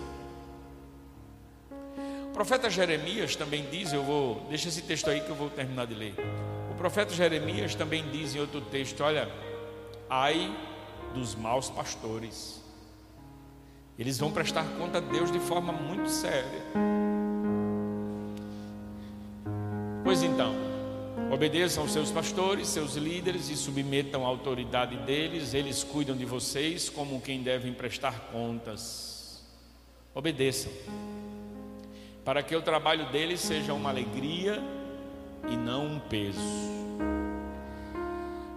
O 2.29 2.31
profeta 2.31 2.69
Jeremias 2.69 3.35
também 3.35 3.67
diz, 3.69 3.91
eu 3.91 4.01
vou, 4.01 4.45
deixa 4.47 4.69
esse 4.69 4.81
texto 4.81 5.09
aí 5.09 5.19
que 5.19 5.29
eu 5.29 5.35
vou 5.35 5.49
terminar 5.49 5.85
de 5.85 5.93
ler. 5.93 6.15
O 6.71 6.75
profeta 6.75 7.13
Jeremias 7.13 7.75
também 7.75 8.09
diz 8.11 8.33
em 8.33 8.39
outro 8.39 8.61
texto, 8.61 9.03
olha, 9.03 9.29
ai 10.09 10.55
dos 11.13 11.35
maus 11.35 11.69
pastores 11.69 12.65
eles 13.97 14.17
vão 14.17 14.31
prestar 14.31 14.63
conta 14.77 14.99
a 14.99 15.01
Deus 15.01 15.31
de 15.31 15.39
forma 15.39 15.73
muito 15.73 16.09
séria. 16.09 16.63
Pois 20.03 20.21
então, 20.23 20.53
obedeçam 21.31 21.83
aos 21.83 21.91
seus 21.91 22.11
pastores, 22.11 22.67
seus 22.67 22.95
líderes 22.95 23.49
e 23.49 23.57
submetam 23.57 24.23
a 24.25 24.27
autoridade 24.27 24.95
deles, 24.97 25.53
eles 25.53 25.83
cuidam 25.83 26.15
de 26.15 26.25
vocês 26.25 26.89
como 26.89 27.19
quem 27.19 27.41
devem 27.41 27.73
prestar 27.73 28.29
contas. 28.31 29.43
Obedeçam, 30.13 30.71
para 32.23 32.41
que 32.41 32.55
o 32.55 32.61
trabalho 32.61 33.11
deles 33.11 33.41
seja 33.41 33.73
uma 33.73 33.89
alegria 33.89 34.63
e 35.49 35.57
não 35.57 35.85
um 35.85 35.99
peso. 35.99 36.39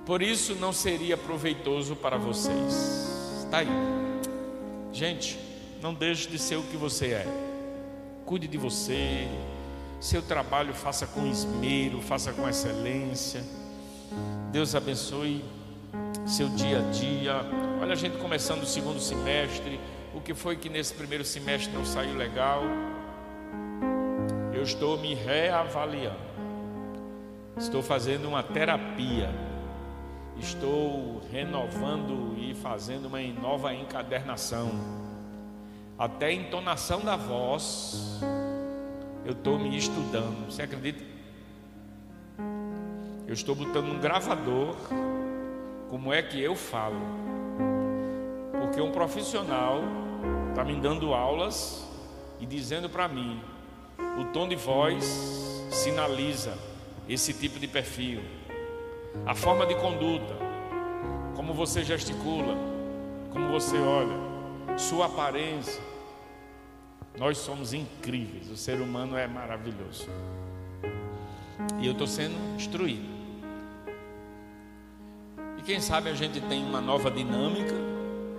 Por 0.07 0.23
isso 0.23 0.55
não 0.55 0.73
seria 0.73 1.17
proveitoso 1.17 1.95
para 1.95 2.17
vocês. 2.17 3.45
Está 3.45 3.59
aí. 3.59 4.10
Gente, 4.93 5.39
não 5.81 5.95
deixe 5.95 6.29
de 6.29 6.39
ser 6.39 6.57
o 6.57 6.63
que 6.63 6.77
você 6.77 7.13
é. 7.13 7.27
Cuide 8.25 8.49
de 8.49 8.59
você. 8.59 9.29
Seu 10.01 10.23
trabalho 10.23 10.75
faça 10.75 11.07
com 11.07 11.27
esmero, 11.27 12.01
faça 12.01 12.33
com 12.33 12.49
excelência. 12.49 13.43
Deus 14.51 14.75
abençoe 14.75 15.45
seu 16.27 16.49
dia 16.49 16.79
a 16.79 16.91
dia. 16.91 17.35
Olha 17.81 17.93
a 17.93 17.97
gente 17.97 18.19
começando 18.19 18.63
o 18.63 18.67
segundo 18.67 19.01
semestre. 19.01 19.79
O 20.15 20.21
que 20.21 20.35
foi 20.35 20.57
que 20.57 20.69
nesse 20.69 20.93
primeiro 20.93 21.25
semestre 21.25 21.73
não 21.73 21.85
saiu 21.85 22.17
legal? 22.17 22.63
Eu 24.53 24.63
estou 24.63 24.99
me 24.99 25.15
reavaliando. 25.15 26.31
Estou 27.57 27.83
fazendo 27.83 28.29
uma 28.29 28.43
terapia 28.43 29.31
estou 30.41 31.21
renovando 31.31 32.35
e 32.39 32.55
fazendo 32.55 33.07
uma 33.07 33.21
nova 33.21 33.75
encadernação. 33.75 34.71
Até 35.99 36.27
a 36.27 36.33
entonação 36.33 37.01
da 37.01 37.15
voz 37.15 38.21
eu 39.25 39.33
estou 39.33 39.59
me 39.59 39.77
estudando. 39.77 40.47
Você 40.47 40.63
acredita? 40.63 41.05
Eu 43.27 43.35
estou 43.35 43.55
botando 43.55 43.91
um 43.91 44.01
gravador. 44.01 44.75
Como 45.91 46.13
é 46.13 46.23
que 46.23 46.41
eu 46.41 46.57
falo? 46.57 47.01
Porque 48.59 48.81
um 48.81 48.91
profissional 48.91 49.83
está 50.49 50.65
me 50.65 50.75
dando 50.81 51.13
aulas 51.13 51.87
e 52.41 52.47
dizendo 52.47 52.89
para 52.89 53.07
mim: 53.07 53.41
o 54.19 54.25
tom 54.33 54.49
de 54.49 54.57
voz 54.57 55.05
sinaliza 55.71 56.57
esse 57.09 57.35
tipo 57.35 57.59
de 57.59 57.69
perfil, 57.69 58.23
a 59.27 59.35
forma 59.35 59.67
de 59.67 59.75
conduta, 59.77 60.35
como 61.35 61.53
você 61.53 61.85
gesticula, 61.85 62.57
como 63.33 63.49
você 63.49 63.77
olha, 63.79 64.79
sua 64.79 65.07
aparência. 65.07 65.83
Nós 67.19 67.39
somos 67.39 67.73
incríveis, 67.73 68.49
o 68.51 68.57
ser 68.57 68.81
humano 68.81 69.17
é 69.17 69.27
maravilhoso. 69.27 70.09
E 71.81 71.87
eu 71.87 71.93
estou 71.93 72.07
sendo 72.07 72.35
instruído. 72.57 73.09
E 75.59 75.63
quem 75.63 75.81
sabe 75.81 76.09
a 76.09 76.15
gente 76.15 76.41
tem 76.41 76.65
uma 76.65 76.81
nova 76.81 77.11
dinâmica 77.11 77.75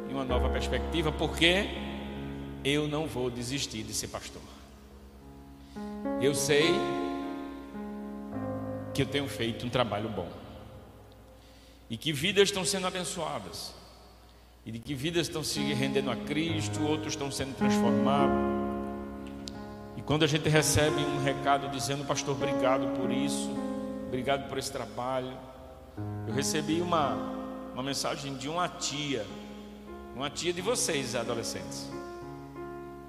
e 0.10 0.14
uma 0.14 0.26
nova 0.26 0.50
perspectiva, 0.50 1.12
porque 1.12 1.68
eu 2.64 2.88
não 2.88 3.08
vou 3.08 3.30
desistir 3.30 3.84
de 3.84 3.94
ser 3.94 4.08
pastor. 4.08 4.42
Eu 6.22 6.34
sei 6.34 6.72
que 8.94 9.02
eu 9.02 9.06
tenho 9.06 9.28
feito 9.28 9.66
um 9.66 9.70
trabalho 9.70 10.10
bom. 10.10 10.41
E 11.92 11.98
que 11.98 12.14
vidas 12.14 12.48
estão 12.48 12.64
sendo 12.64 12.88
abençoadas. 12.88 13.74
E 14.66 14.72
de 14.72 14.80
que 14.80 14.96
vidas 14.96 15.28
estão 15.28 15.44
se 15.44 15.60
rendendo 15.74 16.10
a 16.10 16.16
Cristo, 16.16 16.82
outros 16.84 17.12
estão 17.12 17.30
sendo 17.30 17.54
transformados. 17.58 18.34
E 19.98 20.02
quando 20.02 20.24
a 20.24 20.28
gente 20.28 20.48
recebe 20.48 21.02
um 21.02 21.22
recado 21.22 21.68
dizendo, 21.68 22.06
pastor, 22.06 22.34
obrigado 22.34 22.98
por 22.98 23.12
isso, 23.12 23.52
obrigado 24.08 24.48
por 24.48 24.58
esse 24.58 24.72
trabalho. 24.72 25.38
Eu 26.26 26.34
recebi 26.34 26.80
uma, 26.80 27.14
uma 27.74 27.84
mensagem 27.84 28.38
de 28.38 28.48
uma 28.48 28.70
tia, 28.70 29.26
uma 30.16 30.30
tia 30.30 30.54
de 30.54 30.62
vocês, 30.62 31.14
adolescentes. 31.14 31.92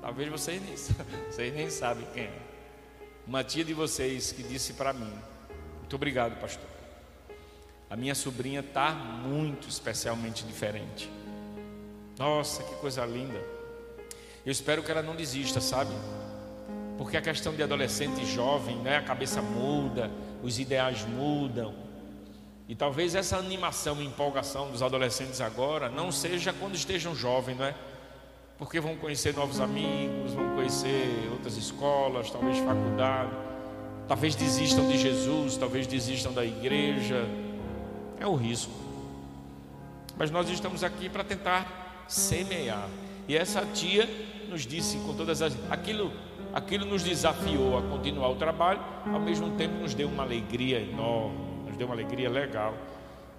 Talvez 0.01 0.29
vocês 0.29 0.61
nem, 0.61 0.75
vocês 1.31 1.55
nem 1.55 1.71
sabem 1.71 2.05
quem 2.12 2.25
é. 2.25 2.42
Uma 3.29 3.45
tia 3.45 3.64
de 3.64 3.75
vocês 3.75 4.33
que 4.33 4.42
disse 4.42 4.73
para 4.73 4.92
mim: 4.92 5.12
Muito 5.79 5.95
obrigado, 5.95 6.40
pastor. 6.40 6.71
A 7.92 7.96
minha 7.96 8.14
sobrinha 8.14 8.61
está 8.61 8.90
muito 8.90 9.68
especialmente 9.68 10.44
diferente. 10.44 11.11
Nossa, 12.18 12.62
que 12.62 12.74
coisa 12.76 13.05
linda. 13.05 13.38
Eu 14.46 14.50
espero 14.50 14.83
que 14.83 14.90
ela 14.90 15.02
não 15.02 15.14
desista, 15.14 15.61
sabe? 15.61 15.92
Porque 16.96 17.18
a 17.18 17.20
questão 17.20 17.55
de 17.55 17.62
adolescente 17.62 18.22
e 18.22 18.24
jovem, 18.24 18.76
né? 18.76 18.96
A 18.96 19.02
cabeça 19.02 19.42
muda, 19.42 20.11
os 20.42 20.59
ideais 20.59 21.05
mudam. 21.05 21.74
E 22.66 22.74
talvez 22.74 23.14
essa 23.14 23.37
animação 23.37 24.00
e 24.00 24.07
empolgação 24.07 24.70
dos 24.70 24.83
adolescentes 24.83 25.42
agora 25.42 25.90
não 25.90 26.11
seja 26.11 26.50
quando 26.50 26.74
estejam 26.74 27.14
jovens, 27.14 27.59
não 27.59 27.66
é? 27.66 27.74
porque 28.57 28.81
vão 28.81 28.96
conhecer 28.96 29.35
novos 29.35 29.61
amigos, 29.61 30.33
vão 30.33 30.55
conhecer 30.55 31.28
outras 31.31 31.59
escolas, 31.59 32.31
talvez 32.31 32.57
faculdade, 32.59 33.33
talvez 34.09 34.35
desistam 34.35 34.88
de 34.88 34.96
Jesus, 34.96 35.59
talvez 35.59 35.87
desistam 35.87 36.33
da 36.33 36.44
igreja. 36.44 37.28
É 38.22 38.26
o 38.26 38.37
risco. 38.37 38.70
Mas 40.16 40.30
nós 40.30 40.48
estamos 40.48 40.85
aqui 40.85 41.08
para 41.08 41.24
tentar 41.24 42.04
semear. 42.06 42.88
E 43.26 43.37
essa 43.37 43.66
tia 43.66 44.08
nos 44.48 44.64
disse 44.64 44.96
com 44.98 45.12
todas 45.12 45.42
as 45.42 45.56
aquilo 45.68 46.12
aquilo 46.54 46.87
nos 46.87 47.02
desafiou 47.02 47.76
a 47.76 47.82
continuar 47.82 48.28
o 48.28 48.37
trabalho, 48.37 48.78
ao 49.12 49.18
mesmo 49.18 49.50
tempo 49.56 49.74
nos 49.74 49.92
deu 49.92 50.06
uma 50.06 50.22
alegria 50.22 50.78
enorme, 50.78 51.37
nos 51.66 51.76
deu 51.76 51.88
uma 51.88 51.96
alegria 51.96 52.30
legal 52.30 52.74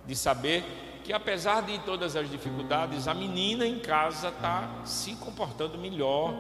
de 0.06 0.18
saber 0.18 0.66
que 1.02 1.14
apesar 1.14 1.62
de 1.62 1.78
todas 1.80 2.18
as 2.18 2.30
dificuldades, 2.30 3.08
a 3.08 3.14
menina 3.14 3.66
em 3.66 3.80
casa 3.80 4.30
está 4.30 4.82
se 4.84 5.16
comportando 5.16 5.78
melhor, 5.78 6.34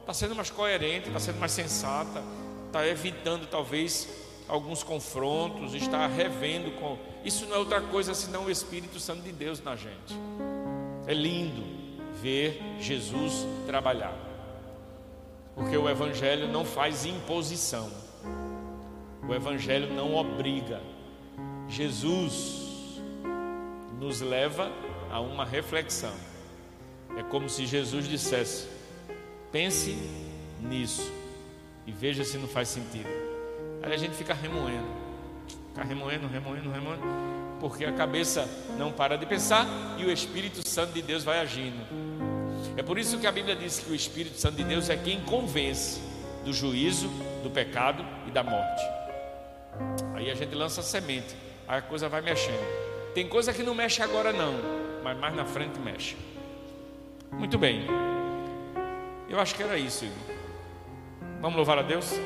está 0.00 0.12
sendo 0.12 0.34
mais 0.34 0.50
coerente, 0.50 1.06
está 1.06 1.20
sendo 1.20 1.38
mais 1.38 1.52
sensata, 1.52 2.24
está 2.66 2.84
evitando 2.88 3.46
talvez 3.46 4.23
alguns 4.48 4.82
confrontos, 4.82 5.74
está 5.74 6.06
revendo 6.06 6.70
com. 6.72 6.98
Isso 7.24 7.46
não 7.46 7.56
é 7.56 7.58
outra 7.58 7.80
coisa 7.80 8.14
senão 8.14 8.44
o 8.44 8.50
Espírito 8.50 9.00
Santo 9.00 9.22
de 9.22 9.32
Deus 9.32 9.62
na 9.62 9.76
gente. 9.76 10.14
É 11.06 11.14
lindo 11.14 11.62
ver 12.20 12.60
Jesus 12.80 13.46
trabalhar, 13.66 14.16
porque 15.54 15.76
o 15.76 15.88
Evangelho 15.88 16.48
não 16.48 16.64
faz 16.64 17.04
imposição, 17.04 17.90
o 19.26 19.34
Evangelho 19.34 19.92
não 19.92 20.14
obriga. 20.14 20.80
Jesus 21.68 23.00
nos 23.98 24.20
leva 24.20 24.70
a 25.10 25.20
uma 25.20 25.44
reflexão. 25.44 26.14
É 27.16 27.22
como 27.22 27.48
se 27.48 27.66
Jesus 27.66 28.06
dissesse: 28.06 28.68
pense 29.50 29.96
nisso 30.60 31.10
e 31.86 31.92
veja 31.92 32.24
se 32.24 32.36
não 32.36 32.48
faz 32.48 32.68
sentido. 32.68 33.23
Aí 33.84 33.92
a 33.92 33.98
gente 33.98 34.14
fica 34.14 34.32
remoendo, 34.32 34.86
fica 35.68 35.84
remoendo, 35.84 36.26
remoendo, 36.26 36.70
remoendo, 36.70 37.02
porque 37.60 37.84
a 37.84 37.92
cabeça 37.92 38.48
não 38.78 38.90
para 38.90 39.18
de 39.18 39.26
pensar 39.26 39.66
e 39.98 40.06
o 40.06 40.10
Espírito 40.10 40.66
Santo 40.66 40.94
de 40.94 41.02
Deus 41.02 41.22
vai 41.22 41.38
agindo. 41.38 41.84
É 42.78 42.82
por 42.82 42.98
isso 42.98 43.18
que 43.18 43.26
a 43.26 43.32
Bíblia 43.32 43.54
diz 43.54 43.80
que 43.80 43.92
o 43.92 43.94
Espírito 43.94 44.38
Santo 44.38 44.56
de 44.56 44.64
Deus 44.64 44.88
é 44.88 44.96
quem 44.96 45.20
convence 45.20 46.00
do 46.46 46.50
juízo, 46.50 47.08
do 47.42 47.50
pecado 47.50 48.02
e 48.26 48.30
da 48.30 48.42
morte. 48.42 48.82
Aí 50.14 50.30
a 50.30 50.34
gente 50.34 50.54
lança 50.54 50.80
a 50.80 50.84
semente, 50.84 51.36
aí 51.68 51.78
a 51.78 51.82
coisa 51.82 52.08
vai 52.08 52.22
mexendo. 52.22 52.64
Tem 53.12 53.28
coisa 53.28 53.52
que 53.52 53.62
não 53.62 53.74
mexe 53.74 54.02
agora 54.02 54.32
não, 54.32 54.54
mas 55.02 55.18
mais 55.18 55.36
na 55.36 55.44
frente 55.44 55.78
mexe. 55.78 56.16
Muito 57.30 57.58
bem. 57.58 57.86
Eu 59.28 59.38
acho 59.38 59.54
que 59.54 59.62
era 59.62 59.76
isso. 59.76 60.06
Vamos 61.42 61.56
louvar 61.56 61.78
a 61.78 61.82
Deus? 61.82 62.18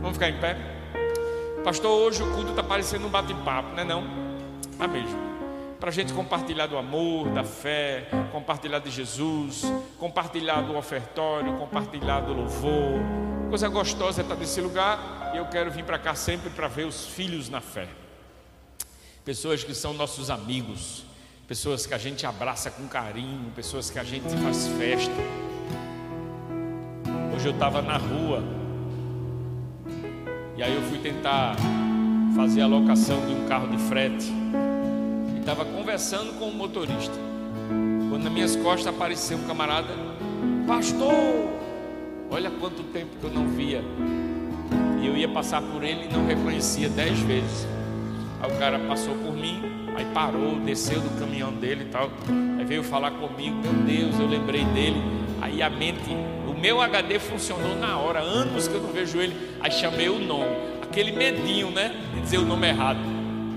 Vamos 0.00 0.12
ficar 0.12 0.28
em 0.28 0.38
pé? 0.38 0.56
Pastor, 1.62 1.90
hoje 1.90 2.22
o 2.22 2.30
culto 2.32 2.50
está 2.50 2.62
parecendo 2.62 3.06
um 3.06 3.10
bate-papo, 3.10 3.74
não 3.74 3.82
é 3.82 3.84
não? 3.84 4.04
Tá 4.78 4.88
mesmo. 4.88 5.18
Para 5.78 5.90
a 5.90 5.92
gente 5.92 6.12
compartilhar 6.12 6.66
do 6.66 6.76
amor, 6.76 7.28
da 7.30 7.44
fé, 7.44 8.08
compartilhar 8.32 8.80
de 8.80 8.90
Jesus, 8.90 9.64
compartilhar 9.98 10.62
do 10.62 10.76
ofertório, 10.76 11.56
compartilhar 11.58 12.20
do 12.20 12.32
louvor. 12.32 13.00
Coisa 13.48 13.68
gostosa 13.68 14.20
é 14.20 14.22
estar 14.22 14.36
nesse 14.36 14.60
lugar 14.60 15.32
e 15.34 15.38
eu 15.38 15.46
quero 15.46 15.70
vir 15.70 15.84
para 15.84 15.98
cá 15.98 16.14
sempre 16.14 16.50
para 16.50 16.68
ver 16.68 16.86
os 16.86 17.06
filhos 17.06 17.48
na 17.48 17.60
fé 17.60 17.88
pessoas 19.24 19.62
que 19.62 19.74
são 19.74 19.92
nossos 19.92 20.30
amigos, 20.30 21.04
pessoas 21.46 21.86
que 21.86 21.94
a 21.94 21.98
gente 21.98 22.26
abraça 22.26 22.70
com 22.70 22.88
carinho, 22.88 23.50
pessoas 23.52 23.90
que 23.90 23.98
a 23.98 24.04
gente 24.04 24.28
faz 24.42 24.66
festa. 24.78 25.14
Hoje 27.34 27.46
eu 27.46 27.52
estava 27.52 27.82
na 27.82 27.96
rua 27.96 28.42
e 30.56 30.62
aí 30.62 30.74
eu 30.74 30.82
fui 30.82 30.98
tentar 30.98 31.56
fazer 32.34 32.62
a 32.62 32.66
locação 32.66 33.24
de 33.26 33.32
um 33.32 33.46
carro 33.46 33.68
de 33.68 33.78
frete 33.78 34.30
e 35.34 35.40
estava 35.40 35.64
conversando 35.64 36.38
com 36.38 36.46
o 36.46 36.54
motorista. 36.54 37.14
Quando 38.08 38.24
nas 38.24 38.32
minhas 38.32 38.56
costas 38.56 38.86
apareceu 38.86 39.38
um 39.38 39.44
camarada, 39.44 39.88
pastor, 40.66 41.12
olha 42.30 42.50
quanto 42.50 42.82
tempo 42.84 43.10
que 43.20 43.24
eu 43.24 43.30
não 43.30 43.48
via. 43.48 43.82
E 45.00 45.06
eu 45.06 45.16
ia 45.16 45.28
passar 45.28 45.62
por 45.62 45.82
ele 45.82 46.06
e 46.06 46.12
não 46.12 46.26
reconhecia 46.26 46.88
dez 46.88 47.18
vezes. 47.20 47.66
Aí 48.40 48.50
o 48.50 48.58
cara 48.58 48.78
passou 48.78 49.14
por 49.14 49.34
mim, 49.34 49.62
aí 49.96 50.06
parou, 50.12 50.58
desceu 50.60 51.00
do 51.00 51.18
caminhão 51.18 51.52
dele 51.52 51.84
e 51.84 51.88
tal. 51.88 52.10
Aí 52.58 52.64
veio 52.64 52.82
falar 52.82 53.12
comigo, 53.12 53.56
meu 53.56 53.72
Deus, 53.84 54.18
eu 54.18 54.26
lembrei 54.26 54.64
dele. 54.66 55.00
Aí 55.40 55.62
a 55.62 55.70
mente, 55.70 56.10
meu 56.60 56.80
HD 56.80 57.18
funcionou 57.18 57.74
na 57.76 57.96
hora, 57.96 58.20
anos 58.20 58.68
que 58.68 58.74
eu 58.74 58.82
não 58.82 58.92
vejo 58.92 59.18
ele. 59.18 59.34
Aí 59.60 59.70
chamei 59.70 60.08
o 60.08 60.18
nome, 60.18 60.56
aquele 60.82 61.12
medinho, 61.12 61.70
né? 61.70 61.94
De 62.14 62.20
dizer 62.20 62.38
o 62.38 62.44
nome 62.44 62.68
errado. 62.68 62.98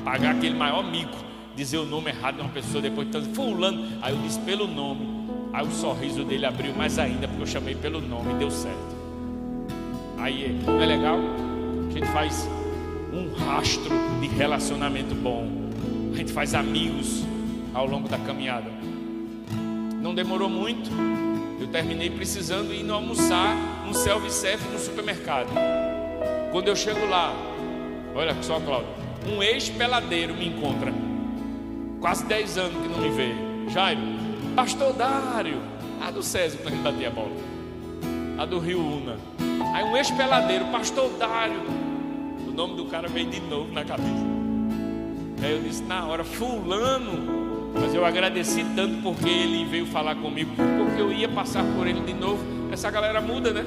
Pagar 0.04 0.36
aquele 0.36 0.56
maior 0.56 0.84
mico, 0.84 1.18
dizer 1.56 1.78
o 1.78 1.86
nome 1.86 2.10
errado 2.10 2.36
de 2.36 2.42
uma 2.42 2.50
pessoa 2.50 2.82
depois 2.82 3.08
de 3.08 3.14
tanto, 3.14 3.30
fulano. 3.36 3.86
Aí 4.02 4.14
eu 4.14 4.22
disse 4.22 4.40
pelo 4.40 4.68
nome. 4.68 5.24
Aí 5.52 5.66
o 5.66 5.72
sorriso 5.72 6.24
dele 6.24 6.46
abriu 6.46 6.74
mais 6.74 6.98
ainda, 6.98 7.28
porque 7.28 7.44
eu 7.44 7.48
chamei 7.48 7.76
pelo 7.76 8.02
nome 8.02 8.34
e 8.34 8.36
deu 8.36 8.50
certo. 8.50 8.96
Aí 10.18 10.60
não 10.66 10.82
é 10.82 10.86
legal? 10.86 11.20
A 11.90 11.92
gente 11.92 12.08
faz 12.08 12.50
um 13.12 13.34
rastro 13.34 13.94
de 14.22 14.28
relacionamento 14.28 15.14
bom. 15.14 15.48
A 16.14 16.16
gente 16.16 16.32
faz 16.32 16.56
amigos 16.56 17.24
ao 17.74 17.86
longo 17.86 18.08
da 18.08 18.18
caminhada. 18.18 18.72
Não 20.02 20.16
demorou 20.16 20.50
muito. 20.50 20.90
Eu 21.64 21.70
terminei 21.70 22.10
precisando 22.10 22.74
ir 22.74 22.92
almoçar 22.92 23.56
no 23.88 23.94
self-service 23.94 24.68
no 24.68 24.78
supermercado. 24.78 25.48
Quando 26.52 26.68
eu 26.68 26.76
chego 26.76 27.08
lá, 27.08 27.34
olha 28.14 28.36
só, 28.44 28.60
Cláudio, 28.60 28.90
um 29.26 29.42
ex-peladeiro 29.42 30.34
me 30.34 30.50
encontra. 30.50 30.94
Quase 32.02 32.26
10 32.26 32.58
anos 32.58 32.82
que 32.82 32.90
não 32.90 32.98
me 32.98 33.10
vê. 33.12 33.34
Jairo, 33.70 34.02
Pastor 34.54 34.92
Dário, 34.92 35.62
a 36.02 36.12
do 36.12 36.22
César 36.22 36.58
quando 36.58 36.74
gente 36.74 36.84
batia 36.84 37.08
a 37.08 37.12
bola. 37.12 37.32
A 38.38 38.46
do 38.46 38.60
Rio 38.60 38.82
Una. 38.82 39.18
Aí 39.74 39.86
um 39.86 39.96
ex-peladeiro, 39.96 40.66
pastor 40.66 41.12
Dário. 41.18 41.62
O 42.46 42.52
nome 42.52 42.76
do 42.76 42.88
cara 42.88 43.08
veio 43.08 43.30
de 43.30 43.40
novo 43.40 43.72
na 43.72 43.86
cabeça. 43.86 44.26
Aí 45.42 45.52
eu 45.54 45.62
disse 45.62 45.82
na 45.84 46.06
hora, 46.08 46.26
fulano. 46.26 47.53
Mas 47.74 47.94
eu 47.94 48.06
agradeci 48.06 48.64
tanto 48.76 49.02
porque 49.02 49.30
ele 49.30 49.66
veio 49.66 49.86
falar 49.86 50.16
comigo, 50.16 50.52
porque 50.56 51.02
eu 51.02 51.12
ia 51.12 51.28
passar 51.28 51.64
por 51.76 51.88
ele 51.88 52.02
de 52.02 52.14
novo. 52.14 52.44
Essa 52.72 52.90
galera 52.90 53.20
muda, 53.20 53.52
né? 53.52 53.66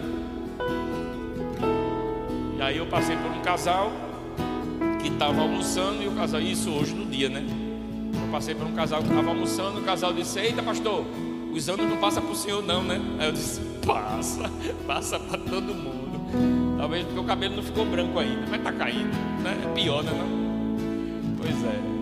E 2.57 2.63
aí 2.63 2.77
eu 2.79 2.87
passei 2.87 3.17
por 3.17 3.31
um 3.31 3.41
casal 3.43 3.93
que 5.01 5.09
estava 5.09 5.41
almoçando 5.41 6.03
e 6.03 6.09
o 6.09 6.13
casal, 6.13 6.41
isso 6.41 6.71
hoje 6.71 6.95
no 6.95 7.07
dia, 7.07 7.29
né? 7.29 7.45
Eu 8.21 8.33
passei 8.33 8.55
por 8.55 8.67
um 8.67 8.73
casal 8.73 9.03
que 9.03 9.09
estava 9.09 9.29
almoçando, 9.29 9.81
o 9.81 9.83
casal 9.83 10.13
disse: 10.13 10.39
Eita, 10.39 10.63
pastor, 10.63 11.05
os 11.53 11.69
anos 11.69 11.89
não 11.89 11.97
passam 11.99 12.23
para 12.23 12.33
o 12.33 12.37
senhor, 12.37 12.63
não, 12.63 12.83
né? 12.83 13.01
Aí 13.19 13.27
eu 13.27 13.33
disse: 13.33 13.61
Passa, 13.85 14.51
passa 14.87 15.19
para 15.19 15.39
todo 15.39 15.75
mundo. 15.75 16.77
Talvez 16.79 17.05
porque 17.05 17.21
o 17.21 17.25
cabelo 17.25 17.57
não 17.57 17.63
ficou 17.63 17.85
branco 17.85 18.19
ainda, 18.19 18.43
mas 18.51 18.59
está 18.59 18.73
caindo, 18.73 19.13
né? 19.43 19.57
É 19.65 19.75
pior, 19.75 20.03
né? 20.03 20.13
Não? 20.13 21.37
Pois 21.39 21.65
é. 21.65 21.96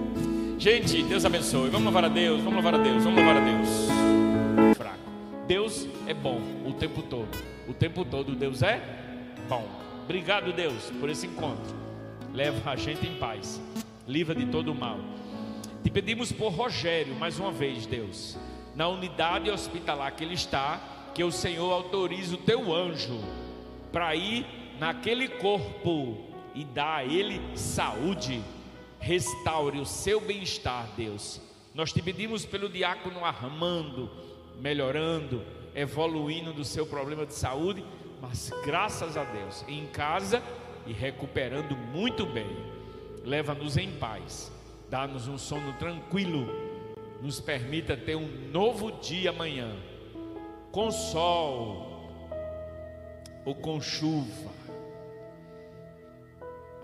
Gente, 0.64 1.02
Deus 1.02 1.26
abençoe. 1.26 1.68
Vamos 1.68 1.84
louvar 1.84 2.06
a 2.06 2.08
Deus, 2.08 2.38
vamos 2.38 2.54
louvar 2.54 2.74
a 2.74 2.82
Deus, 2.82 3.04
vamos 3.04 3.18
louvar 3.18 3.36
a 3.36 3.40
Deus. 3.44 3.68
Fraco. 4.74 4.98
Deus 5.46 5.86
é 6.06 6.14
bom 6.14 6.40
o 6.64 6.72
tempo 6.72 7.02
todo. 7.02 7.28
O 7.68 7.74
tempo 7.74 8.02
todo 8.02 8.34
Deus 8.34 8.62
é 8.62 8.80
bom. 9.46 9.68
Obrigado, 10.04 10.54
Deus, 10.54 10.90
por 10.98 11.10
esse 11.10 11.26
encontro. 11.26 11.76
Leva 12.32 12.70
a 12.70 12.76
gente 12.76 13.06
em 13.06 13.14
paz. 13.16 13.60
Livra 14.08 14.34
de 14.34 14.46
todo 14.46 14.72
o 14.72 14.74
mal. 14.74 14.98
Te 15.82 15.90
pedimos 15.90 16.32
por 16.32 16.50
Rogério, 16.50 17.14
mais 17.14 17.38
uma 17.38 17.52
vez, 17.52 17.84
Deus, 17.84 18.38
na 18.74 18.88
unidade 18.88 19.50
hospitalar 19.50 20.12
que 20.12 20.24
ele 20.24 20.32
está, 20.32 20.80
que 21.14 21.22
o 21.22 21.30
Senhor 21.30 21.70
autorize 21.74 22.34
o 22.34 22.38
teu 22.38 22.74
anjo 22.74 23.20
para 23.92 24.16
ir 24.16 24.46
naquele 24.80 25.28
corpo 25.28 26.16
e 26.54 26.64
dar 26.64 27.00
a 27.00 27.04
ele 27.04 27.38
saúde. 27.54 28.42
Restaure 29.04 29.78
o 29.78 29.86
seu 29.86 30.20
bem-estar, 30.20 30.88
Deus. 30.96 31.40
Nós 31.74 31.92
te 31.92 32.00
pedimos 32.00 32.46
pelo 32.46 32.68
diácono 32.68 33.24
Armando, 33.24 34.10
melhorando, 34.60 35.44
evoluindo 35.74 36.52
do 36.52 36.64
seu 36.64 36.86
problema 36.86 37.26
de 37.26 37.34
saúde 37.34 37.84
mas 38.26 38.50
graças 38.64 39.18
a 39.18 39.24
Deus, 39.24 39.62
em 39.68 39.86
casa 39.86 40.42
e 40.86 40.94
recuperando 40.94 41.76
muito 41.76 42.24
bem. 42.24 42.46
Leva-nos 43.22 43.76
em 43.76 43.90
paz, 43.92 44.50
dá-nos 44.88 45.28
um 45.28 45.36
sono 45.36 45.74
tranquilo, 45.74 46.46
nos 47.20 47.38
permita 47.38 47.98
ter 47.98 48.16
um 48.16 48.26
novo 48.50 48.92
dia 48.92 49.28
amanhã, 49.28 49.76
com 50.72 50.90
sol 50.90 52.10
ou 53.44 53.54
com 53.54 53.78
chuva, 53.78 54.50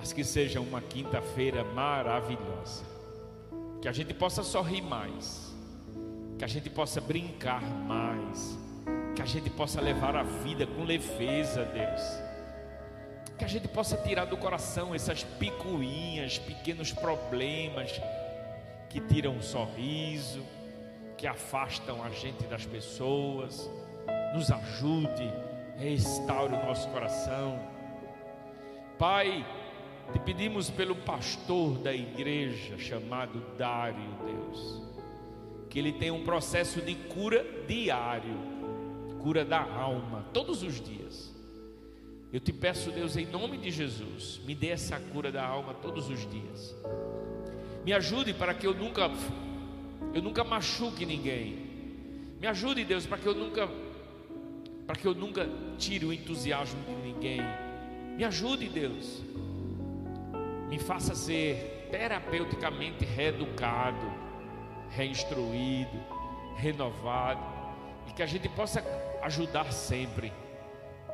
mas 0.00 0.12
que 0.12 0.24
seja 0.24 0.60
uma 0.60 0.80
quinta-feira 0.80 1.62
maravilhosa, 1.62 2.82
que 3.80 3.86
a 3.86 3.92
gente 3.92 4.12
possa 4.12 4.42
sorrir 4.42 4.82
mais, 4.82 5.54
que 6.36 6.44
a 6.44 6.48
gente 6.48 6.68
possa 6.68 7.00
brincar 7.00 7.62
mais 7.62 8.58
que 9.14 9.22
a 9.22 9.26
gente 9.26 9.50
possa 9.50 9.82
levar 9.82 10.16
a 10.16 10.22
vida 10.22 10.66
com 10.66 10.82
leveza, 10.82 11.64
Deus. 11.66 12.02
Que 13.36 13.44
a 13.44 13.48
gente 13.48 13.68
possa 13.68 13.94
tirar 13.96 14.24
do 14.24 14.36
coração 14.36 14.94
essas 14.94 15.22
picuinhas, 15.22 16.38
pequenos 16.38 16.90
problemas 16.90 18.00
que 18.88 18.98
tiram 18.98 19.32
um 19.32 19.42
sorriso, 19.42 20.42
que 21.18 21.26
afastam 21.26 22.02
a 22.02 22.08
gente 22.08 22.44
das 22.44 22.64
pessoas. 22.64 23.70
Nos 24.34 24.50
ajude, 24.50 25.30
restaure 25.76 26.54
o 26.54 26.66
nosso 26.66 26.88
coração. 26.88 27.60
Pai, 28.98 29.44
te 30.12 30.18
pedimos 30.18 30.70
pelo 30.70 30.96
pastor 30.96 31.78
da 31.78 31.94
igreja 31.94 32.78
chamado 32.78 33.42
Dário, 33.56 34.16
Deus, 34.24 34.82
que 35.68 35.78
ele 35.78 35.92
tenha 35.92 36.12
um 36.12 36.24
processo 36.24 36.80
de 36.80 36.94
cura 36.94 37.46
diário 37.66 38.50
cura 39.20 39.44
da 39.44 39.60
alma, 39.60 40.24
todos 40.32 40.62
os 40.62 40.80
dias. 40.80 41.30
Eu 42.32 42.40
te 42.40 42.52
peço, 42.52 42.90
Deus, 42.90 43.16
em 43.16 43.26
nome 43.26 43.58
de 43.58 43.70
Jesus, 43.70 44.40
me 44.46 44.54
dê 44.54 44.68
essa 44.68 44.98
cura 44.98 45.30
da 45.30 45.44
alma 45.44 45.74
todos 45.74 46.08
os 46.08 46.30
dias. 46.30 46.74
Me 47.84 47.92
ajude 47.92 48.32
para 48.32 48.54
que 48.54 48.66
eu 48.66 48.74
nunca 48.74 49.10
eu 50.14 50.22
nunca 50.22 50.42
machuque 50.42 51.04
ninguém. 51.04 51.70
Me 52.40 52.46
ajude, 52.46 52.84
Deus, 52.84 53.06
para 53.06 53.18
que 53.18 53.26
eu 53.26 53.34
nunca 53.34 53.68
para 54.86 54.96
que 54.96 55.06
eu 55.06 55.14
nunca 55.14 55.48
tire 55.78 56.04
o 56.04 56.12
entusiasmo 56.12 56.80
de 56.84 57.08
ninguém. 57.08 57.40
Me 58.16 58.24
ajude, 58.24 58.68
Deus. 58.68 59.22
Me 60.70 60.78
faça 60.78 61.16
ser 61.16 61.88
terapeuticamente 61.90 63.04
reeducado, 63.04 64.06
reinstruído, 64.90 66.00
renovado 66.56 67.42
e 68.08 68.12
que 68.12 68.22
a 68.22 68.26
gente 68.26 68.48
possa 68.48 68.80
ajudar 69.20 69.72
sempre, 69.72 70.32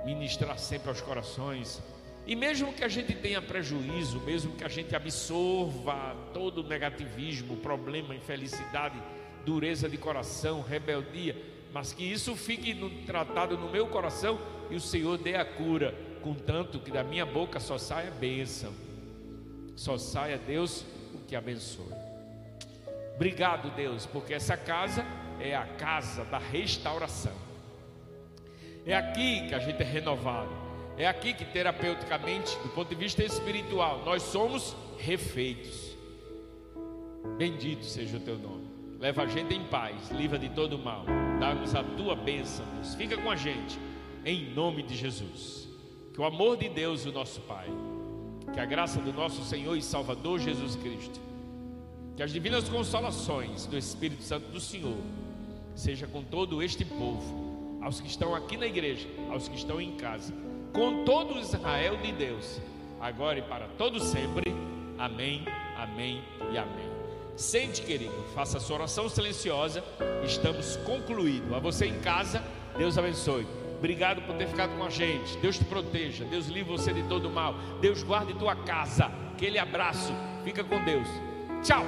ministrar 0.04 0.58
sempre 0.58 0.90
aos 0.90 1.00
corações. 1.00 1.82
E 2.26 2.36
mesmo 2.36 2.70
que 2.74 2.84
a 2.84 2.88
gente 2.88 3.14
tenha 3.14 3.40
prejuízo, 3.40 4.20
mesmo 4.20 4.52
que 4.52 4.64
a 4.64 4.68
gente 4.68 4.94
absorva 4.94 6.14
todo 6.34 6.58
o 6.58 6.68
negativismo, 6.68 7.56
problema, 7.56 8.14
infelicidade, 8.14 9.00
dureza 9.46 9.88
de 9.88 9.96
coração, 9.96 10.60
rebeldia, 10.60 11.34
mas 11.72 11.94
que 11.94 12.04
isso 12.04 12.36
fique 12.36 12.74
no, 12.74 12.90
tratado 13.06 13.56
no 13.56 13.70
meu 13.70 13.86
coração 13.86 14.38
e 14.70 14.76
o 14.76 14.80
Senhor 14.80 15.16
dê 15.16 15.36
a 15.36 15.46
cura, 15.46 15.94
contanto 16.20 16.78
que 16.78 16.90
da 16.90 17.02
minha 17.02 17.24
boca 17.24 17.58
só 17.58 17.78
saia 17.78 18.10
bênção, 18.10 18.74
só 19.76 19.98
saia 19.98 20.38
Deus 20.38 20.84
o 21.14 21.18
que 21.18 21.36
abençoe. 21.36 21.94
Obrigado, 23.14 23.70
Deus, 23.76 24.06
porque 24.06 24.34
essa 24.34 24.56
casa 24.56 25.04
é 25.38 25.54
a 25.54 25.66
casa 25.66 26.24
da 26.24 26.38
restauração. 26.38 27.32
É 28.84 28.94
aqui 28.96 29.46
que 29.48 29.54
a 29.54 29.58
gente 29.58 29.80
é 29.82 29.84
renovado. 29.84 30.50
É 30.96 31.06
aqui 31.06 31.34
que 31.34 31.44
terapeuticamente, 31.44 32.56
do 32.60 32.70
ponto 32.70 32.88
de 32.88 32.94
vista 32.94 33.22
espiritual, 33.22 34.02
nós 34.04 34.22
somos 34.22 34.74
refeitos. 34.98 35.94
Bendito 37.36 37.84
seja 37.84 38.16
o 38.16 38.20
teu 38.20 38.38
nome. 38.38 38.66
Leva 38.98 39.24
a 39.24 39.26
gente 39.26 39.54
em 39.54 39.64
paz, 39.64 40.10
livra 40.10 40.38
de 40.38 40.48
todo 40.48 40.78
mal. 40.78 41.04
Dá-nos 41.38 41.74
a 41.74 41.84
tua 41.84 42.16
bênção, 42.16 42.64
Deus. 42.74 42.94
Fica 42.94 43.16
com 43.18 43.30
a 43.30 43.36
gente, 43.36 43.78
em 44.24 44.54
nome 44.54 44.82
de 44.82 44.96
Jesus. 44.96 45.68
Que 46.14 46.20
o 46.20 46.24
amor 46.24 46.56
de 46.56 46.70
Deus, 46.70 47.04
o 47.04 47.12
nosso 47.12 47.42
Pai, 47.42 47.68
que 48.56 48.60
a 48.60 48.64
graça 48.64 48.98
do 49.00 49.12
nosso 49.12 49.44
Senhor 49.44 49.76
e 49.76 49.82
Salvador 49.82 50.38
Jesus 50.40 50.76
Cristo, 50.76 51.20
que 52.16 52.22
as 52.22 52.32
divinas 52.32 52.66
consolações 52.70 53.66
do 53.66 53.76
Espírito 53.76 54.22
Santo 54.22 54.48
do 54.48 54.58
Senhor, 54.58 54.96
seja 55.74 56.06
com 56.06 56.22
todo 56.22 56.62
este 56.62 56.82
povo 56.82 57.78
aos 57.82 58.00
que 58.00 58.08
estão 58.08 58.34
aqui 58.34 58.56
na 58.56 58.66
igreja, 58.66 59.06
aos 59.30 59.46
que 59.46 59.56
estão 59.56 59.78
em 59.78 59.92
casa, 59.98 60.32
com 60.72 61.04
todo 61.04 61.34
o 61.34 61.38
Israel 61.38 61.98
de 61.98 62.12
Deus, 62.12 62.58
agora 62.98 63.40
e 63.40 63.42
para 63.42 63.68
todo 63.76 64.00
sempre. 64.00 64.50
Amém, 64.96 65.44
amém 65.76 66.22
e 66.50 66.56
amém. 66.56 66.90
Sente, 67.36 67.82
querido, 67.82 68.24
faça 68.34 68.56
a 68.56 68.60
sua 68.60 68.76
oração 68.76 69.06
silenciosa. 69.06 69.84
Estamos 70.24 70.76
concluídos. 70.78 71.52
A 71.52 71.58
você 71.58 71.84
em 71.84 72.00
casa, 72.00 72.42
Deus 72.78 72.96
abençoe. 72.96 73.46
Obrigado 73.78 74.22
por 74.22 74.36
ter 74.36 74.48
ficado 74.48 74.76
com 74.76 74.84
a 74.84 74.90
gente. 74.90 75.36
Deus 75.38 75.58
te 75.58 75.64
proteja. 75.64 76.24
Deus 76.24 76.46
livre 76.46 76.72
você 76.72 76.92
de 76.92 77.02
todo 77.04 77.30
mal. 77.30 77.54
Deus 77.80 78.02
guarde 78.02 78.34
tua 78.34 78.56
casa. 78.56 79.10
Aquele 79.34 79.58
abraço. 79.58 80.12
Fica 80.44 80.64
com 80.64 80.82
Deus. 80.82 81.08
Tchau. 81.62 81.84